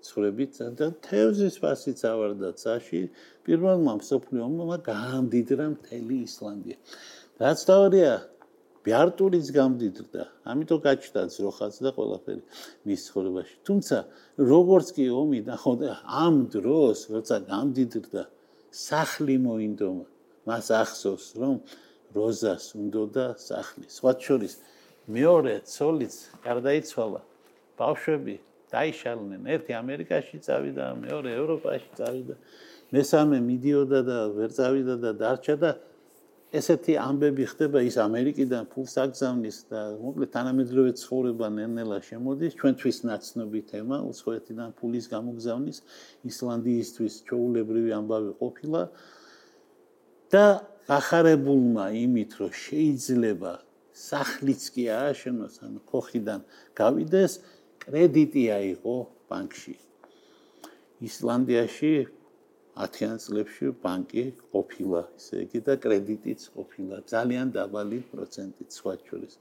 ცხრებით 0.07 0.53
და 0.79 0.87
თევზის 1.05 1.57
ფასიც 1.63 2.01
ავარდა 2.13 2.49
ცაში. 2.63 3.01
პირველმა 3.45 3.93
მსოფლიო 4.01 4.41
ომმა 4.49 4.77
დაამდიდრა 4.87 5.67
მთელი 5.77 6.17
ისლანდია. 6.29 6.77
რაც 7.41 7.59
თავია 7.69 8.13
ბიარტურის 8.85 9.49
გამდიდრდა, 9.53 10.23
ამიტომ 10.51 10.79
გაჩნდა 10.87 11.23
ძროხაც 11.35 11.75
და 11.85 11.91
ყველაფერი 11.97 12.43
მის 12.89 13.01
ცხოვრებაში. 13.09 13.55
თუმცა 13.67 13.97
როგორც 14.41 14.87
კი 14.97 15.05
ომი 15.21 15.41
ნახონდა 15.51 15.91
ამ 16.25 16.37
დროს, 16.55 16.99
როცა 17.13 17.37
გამდიდრდა, 17.51 18.23
სახლი 18.71 19.37
მოინდომა. 19.45 20.07
მას 20.49 20.67
ახსოვს, 20.73 21.27
რომ 21.37 21.57
როზას 22.17 22.65
უნდოდა 22.75 23.27
სახლი. 23.37 23.87
სხვა 23.87 24.13
შორის 24.25 24.55
მეორე 25.11 25.55
ცოლიც 25.67 26.15
გარდაიცვალა. 26.47 27.21
ბავშვები 27.79 28.35
დაიშალნენ. 28.73 29.43
ერთი 29.55 29.73
ამერიკაში 29.83 30.37
წავიდა, 30.47 30.85
მეორე 31.05 31.31
ევროპაში 31.41 31.91
წავიდა. 31.99 32.35
მესამე 32.91 33.37
მიდიოდა 33.51 34.01
და 34.11 34.19
ვერ 34.35 34.51
წავიდა 34.59 34.95
და 35.05 35.11
დარჩა 35.23 35.55
და 35.63 35.71
ესეთი 36.51 36.97
ამბები 36.99 37.45
ხდება 37.47 37.81
ის 37.87 37.97
ამერიკიდან 38.03 38.67
ფულს 38.73 38.97
აგზავნის 38.99 39.59
და 39.71 39.81
მოკლედ 40.03 40.31
თანამედროვე 40.35 40.93
ცხოვრება 40.99 41.47
ნენელა 41.55 41.99
შემოდის 42.09 42.57
ჩვენთვის 42.59 42.99
ნაცნობი 43.07 43.61
თემა 43.71 43.99
უცხოეთიდან 44.11 44.75
ფულის 44.81 45.07
გამოგზავნის 45.15 45.79
ისლანდიისთვის 46.31 47.15
ჩაულებრივი 47.31 47.95
ამბავი 48.01 48.33
ყოფილა 48.43 48.83
და 50.35 50.45
ახარებულმა 50.91 51.87
იმით 52.03 52.31
რომ 52.43 52.53
შეიძლება 52.67 53.53
სახლიც 53.95 54.63
კი 54.75 54.85
ააშენოს 54.91 55.55
ან 55.67 55.79
ხოხიდან 55.87 56.41
გავიდეს 56.75 57.33
კრედიტი 57.85 58.45
აიღო 58.59 58.97
ბანკში. 59.31 59.75
ისლანდიაში 61.01 61.93
10-იან 62.77 63.17
წლებში 63.25 63.67
ბანკი 63.83 64.25
ყოფილა, 64.53 65.03
ესე 65.19 65.37
იგი 65.45 65.61
და 65.67 65.75
კრედიტიც 65.85 66.41
ყოფილა 66.55 66.97
ძალიან 67.11 67.47
დაბალი 67.57 67.99
პროცენტით, 68.13 68.69
სხვა 68.79 68.93
შორის 69.07 69.35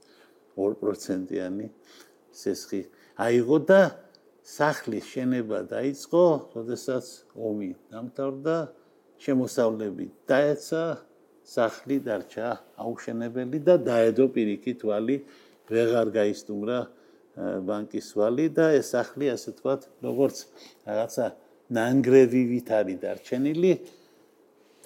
2%-იანი 0.58 1.66
სესხი. 2.30 2.82
აიღო 3.20 3.58
და 3.70 3.80
სახლის 4.42 5.04
შენება 5.14 5.58
დაიწყო, 5.70 6.24
როდესაც 6.56 7.06
ომი 7.36 7.70
დამთავრდა, 7.92 8.56
შემოსავლები 9.20 10.06
დაეცა, 10.30 10.82
სახლი 11.44 11.96
დარჩა 12.06 12.48
აუშენებელი 12.80 13.58
და 13.66 13.74
დაედო 13.84 14.26
პირიქით 14.34 14.80
ვალი 14.86 15.16
ვეღარ 15.70 16.08
გაისტუმრა 16.14 16.78
ბანკის 17.68 18.08
ვალი 18.18 18.46
და 18.56 18.66
ეს 18.78 18.90
სახლი 18.94 19.30
ასე 19.34 19.50
თქვათ, 19.58 19.82
როგორც 20.04 20.36
რაღაცა 20.86 21.26
ნანგრევივით 21.70 22.68
არის 22.80 22.98
დარჩენილი 23.04 23.72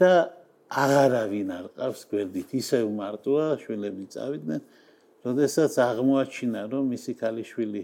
და 0.01 0.13
აღარავინ 0.75 1.49
არ 1.55 1.67
ყავს 1.79 2.03
გვერდით. 2.11 2.49
ისევ 2.61 2.85
მარტოა 2.99 3.47
შვილები 3.63 4.05
წავიდნენ 4.15 4.61
როდესაც 5.25 5.73
აღმოაჩინა 5.89 6.61
რომ 6.73 6.85
მისი 6.95 7.13
ქალიშვილი 7.21 7.83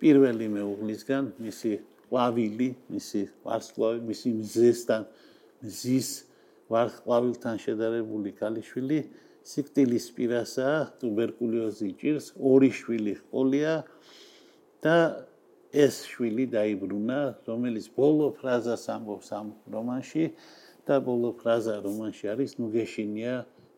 პირველი 0.00 0.46
მეუღლისგან 0.56 1.24
მისი 1.44 1.72
ყვავილი 2.06 2.68
მისი 2.94 3.20
ვარსკვლავი 3.44 4.00
მისი 4.10 4.28
მზესთან 4.40 5.02
მზის 5.66 6.08
ვარსკვლავილთან 6.72 7.56
შედარებული 7.64 8.30
ქალიშვილი 8.40 8.98
სიკტილის 9.46 10.06
პირასა 10.16 10.68
ტუბერკულოზი 11.00 11.90
ჭირს 12.00 12.26
ორი 12.52 12.70
შვილი 12.74 13.14
ყოლია 13.30 13.74
და 14.82 14.96
ეს 15.72 16.04
შვილი 16.06 16.46
დაიბრუნა, 16.52 17.18
რომელიც 17.48 17.86
ბოლო 17.96 18.30
ფრაზას 18.38 18.84
ამბობს 18.92 19.28
ამ 19.34 19.48
რომანში 19.72 20.24
და 20.86 21.00
ბოლო 21.02 21.30
ფრაზა 21.40 21.82
რომანში 21.86 22.24
არის 22.32 22.52
ნუ 22.60 22.66
გეშინია 22.76 23.34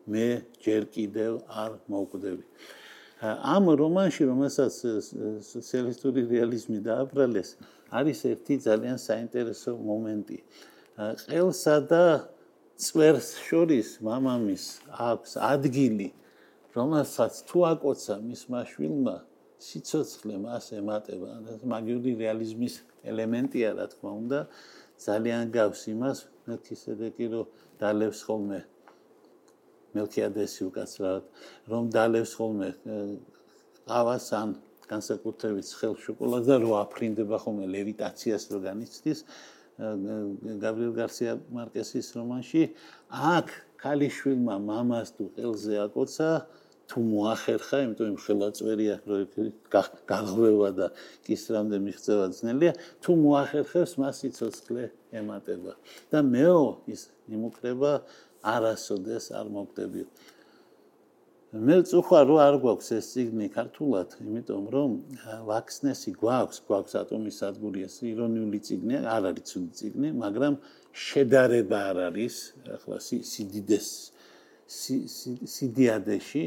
მე 0.09 0.27
ჯერ 0.63 0.83
კიდევ 0.93 1.31
არ 1.49 1.71
მოვკვდები. 1.89 2.43
ამ 3.25 3.63
რომანში, 3.81 4.23
რომელსაც 4.31 4.73
სოციალისტური 5.43 6.21
რეალიზმი 6.29 6.79
დააბრალეს, 6.87 7.49
არის 7.91 8.19
ერთი 8.31 8.55
ძალიან 8.63 8.97
საინტერესო 9.01 9.75
მომენტი. 9.75 10.37
ყელსა 10.99 11.75
და 11.89 12.03
წვერს 12.79 13.27
შორის 13.43 13.99
მამამის 13.99 14.63
აქვს 14.93 15.31
ადგილი, 15.51 16.09
რომელსაც 16.75 17.33
თუ 17.49 17.57
აკოცა 17.73 18.15
მისმა 18.23 18.61
შვილმა 18.71 19.17
სიცოცხლე 19.59 20.35
მას 20.45 20.65
ემატება 20.79 21.31
და 21.45 21.53
მაგიური 21.73 22.15
რეალიზმის 22.23 22.75
ელემენტია 23.11 23.69
რა 23.79 23.85
თქმა 23.91 24.11
უნდა. 24.23 24.39
ძალიან 24.99 25.51
გავს 25.55 25.81
იმას 25.93 26.17
მეთქისედეკი 26.47 27.25
რომ 27.33 27.45
დალევს 27.79 28.19
ხოლმე 28.27 28.59
მელქიადესი 29.95 30.61
უკაცრავად 30.69 31.23
რომ 31.71 31.83
დალევს 31.95 32.33
ხოლმე 32.39 32.69
ყავას 33.87 34.27
ან 34.39 34.49
განსაკუთრებით 34.91 35.71
ხელ 35.79 35.95
შოკოლადს 36.03 36.49
და 36.51 36.57
რო 36.63 36.71
აფრინდება 36.83 37.37
ხოლმე 37.43 37.65
ლევიტაციას 37.75 38.43
რო 38.51 38.59
განიცდის 38.67 39.23
გაბრიელ 39.79 40.93
გარსია 40.99 41.33
მარკესის 41.55 42.07
რომანში 42.19 42.63
აქ 43.35 43.47
ქალიშვილმა 43.79 44.55
მამას 44.67 45.15
თუ 45.15 45.25
ყელზე 45.39 45.75
აკოცა 45.87 46.29
თუ 46.89 47.01
მოახერხა, 47.05 47.77
იმიტომ 47.85 48.07
იმ 48.09 48.17
ხელაწვერია, 48.25 48.95
რომ 49.05 49.49
გაღვევა 50.09 50.69
და 50.79 50.87
კისრამდე 51.25 51.77
მიღწევა 51.85 52.25
ძნელია, 52.33 52.73
თუ 53.03 53.11
მოახერხებს 53.23 53.93
მას 54.01 54.15
სიცოცხლე 54.21 54.83
ემატება. 55.21 55.73
და 56.09 56.19
მეო 56.25 56.63
ის 56.89 57.01
იმუქრება 57.29 57.91
არასოდეს 58.41 59.25
არ 59.37 59.47
მოგდები. 59.53 60.03
მე 61.49 61.75
წუხარ 61.89 62.25
რო 62.29 62.35
არ 62.45 62.55
გვაქვს 62.61 62.89
ეს 62.93 63.05
ციგნი 63.09 63.47
ქართულად, 63.49 64.09
იმიტომ 64.21 64.63
რომ 64.69 64.89
ვაქსნესი 65.49 66.11
გვაქვს, 66.21 66.57
გვაქვს 66.69 66.93
ატომის 67.01 67.35
სადგური 67.41 67.79
ეს 67.89 67.95
ირონიული 68.05 68.59
ციგნი, 68.65 68.95
არ 69.01 69.23
არის 69.33 69.45
ცუდი 69.49 69.73
ციგნი, 69.79 70.09
მაგრამ 70.23 70.53
შედარება 70.93 71.79
არ 71.89 71.97
არის, 72.09 72.35
ახლა 72.69 72.97
სიდიდეს 73.01 73.89
სიდიადეში 74.69 76.43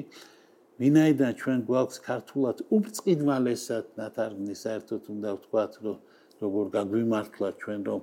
ვინაიდან 0.82 1.32
ჩვენ 1.42 1.58
გვაქვს 1.70 1.98
ქართულად 2.08 2.66
უბწყინვალესად 2.76 3.86
ნათარგმნი 4.02 4.54
საერთოდ 4.64 5.02
უნდა 5.14 5.30
ვთქვათ 5.38 5.72
რომ 5.86 5.98
როგორ 6.42 6.70
გაგვიმართლა 6.76 7.48
ჩვენ 7.62 7.80
რომ 7.88 8.00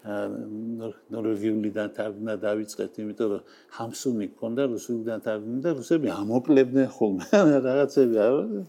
ნორვეგიული 0.00 1.70
დათარგმნა 1.76 2.34
დავიწყეთ 2.40 2.92
იმიტომ 3.02 3.28
რომ 3.32 3.42
ჰამსუნი 3.76 4.26
ქონდა 4.40 4.64
რუსული 4.72 5.02
დათარგმნა 5.10 5.58
და 5.66 5.70
რუსები 5.76 6.08
ამოკლებდნენ 6.14 6.88
ხოლმე 6.96 7.24
რაღაცები 7.68 8.14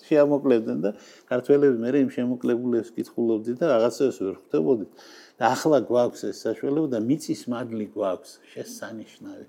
შეამოკლებდნენ 0.10 0.80
და 0.86 0.91
ქართველები 1.32 1.78
მე 1.86 1.89
იმ 2.04 2.10
შემოკლებულებს 2.17 2.89
კითხულობდი 2.97 3.52
და 3.62 3.65
რაღაცებს 3.71 4.17
ვერ 4.26 4.36
ხვდებოდი. 4.41 4.86
და 5.39 5.43
ახლა 5.56 5.78
გვაქვს 5.89 6.21
ეს 6.30 6.38
საშუალება 6.45 6.88
და 6.93 7.00
მიწის 7.08 7.41
მადლი 7.50 7.86
გვაქვს 7.95 8.32
შესანიშნავი 8.52 9.45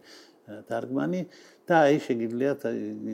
თარგმანი 0.71 1.21
და 1.69 1.75
აი 1.87 1.99
შეგიძლიათ 2.07 2.63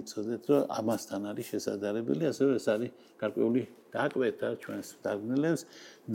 იცოდეთ 0.00 0.42
რომ 0.50 0.62
ამასთან 0.80 1.22
არის 1.30 1.46
შესაძლებელი 1.52 2.24
ასევე 2.32 2.50
ეს 2.58 2.66
არის 2.74 2.90
გარკვეული 3.20 3.62
დაკვეთა 3.92 4.48
ჩვენს 4.62 4.88
თარგმნელებს 5.04 5.62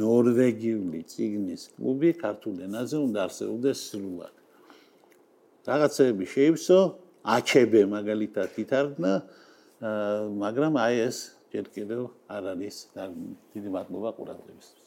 ნორვეგიული 0.02 1.02
ციგნის 1.14 1.62
კლუბი 1.78 2.10
ქართულ 2.24 2.56
ენაზე 2.68 2.98
უნდა 3.08 3.20
არსებობდეს 3.28 3.78
სრულად. 3.90 4.34
რაღაცები 5.68 6.26
შეიფსო 6.34 6.80
აჩებე 7.36 7.82
მაგალითად 7.96 8.50
ითარგმნა 8.64 9.14
მაგრამ 10.44 10.74
აი 10.86 10.96
ეს 11.08 11.18
ჯერ 11.54 11.66
კიდევ 11.76 12.02
არ 12.36 12.44
არის 12.54 12.76
დიდი 13.54 13.70
მადლობა 13.76 14.10
ყურადღებისთვის 14.18 14.83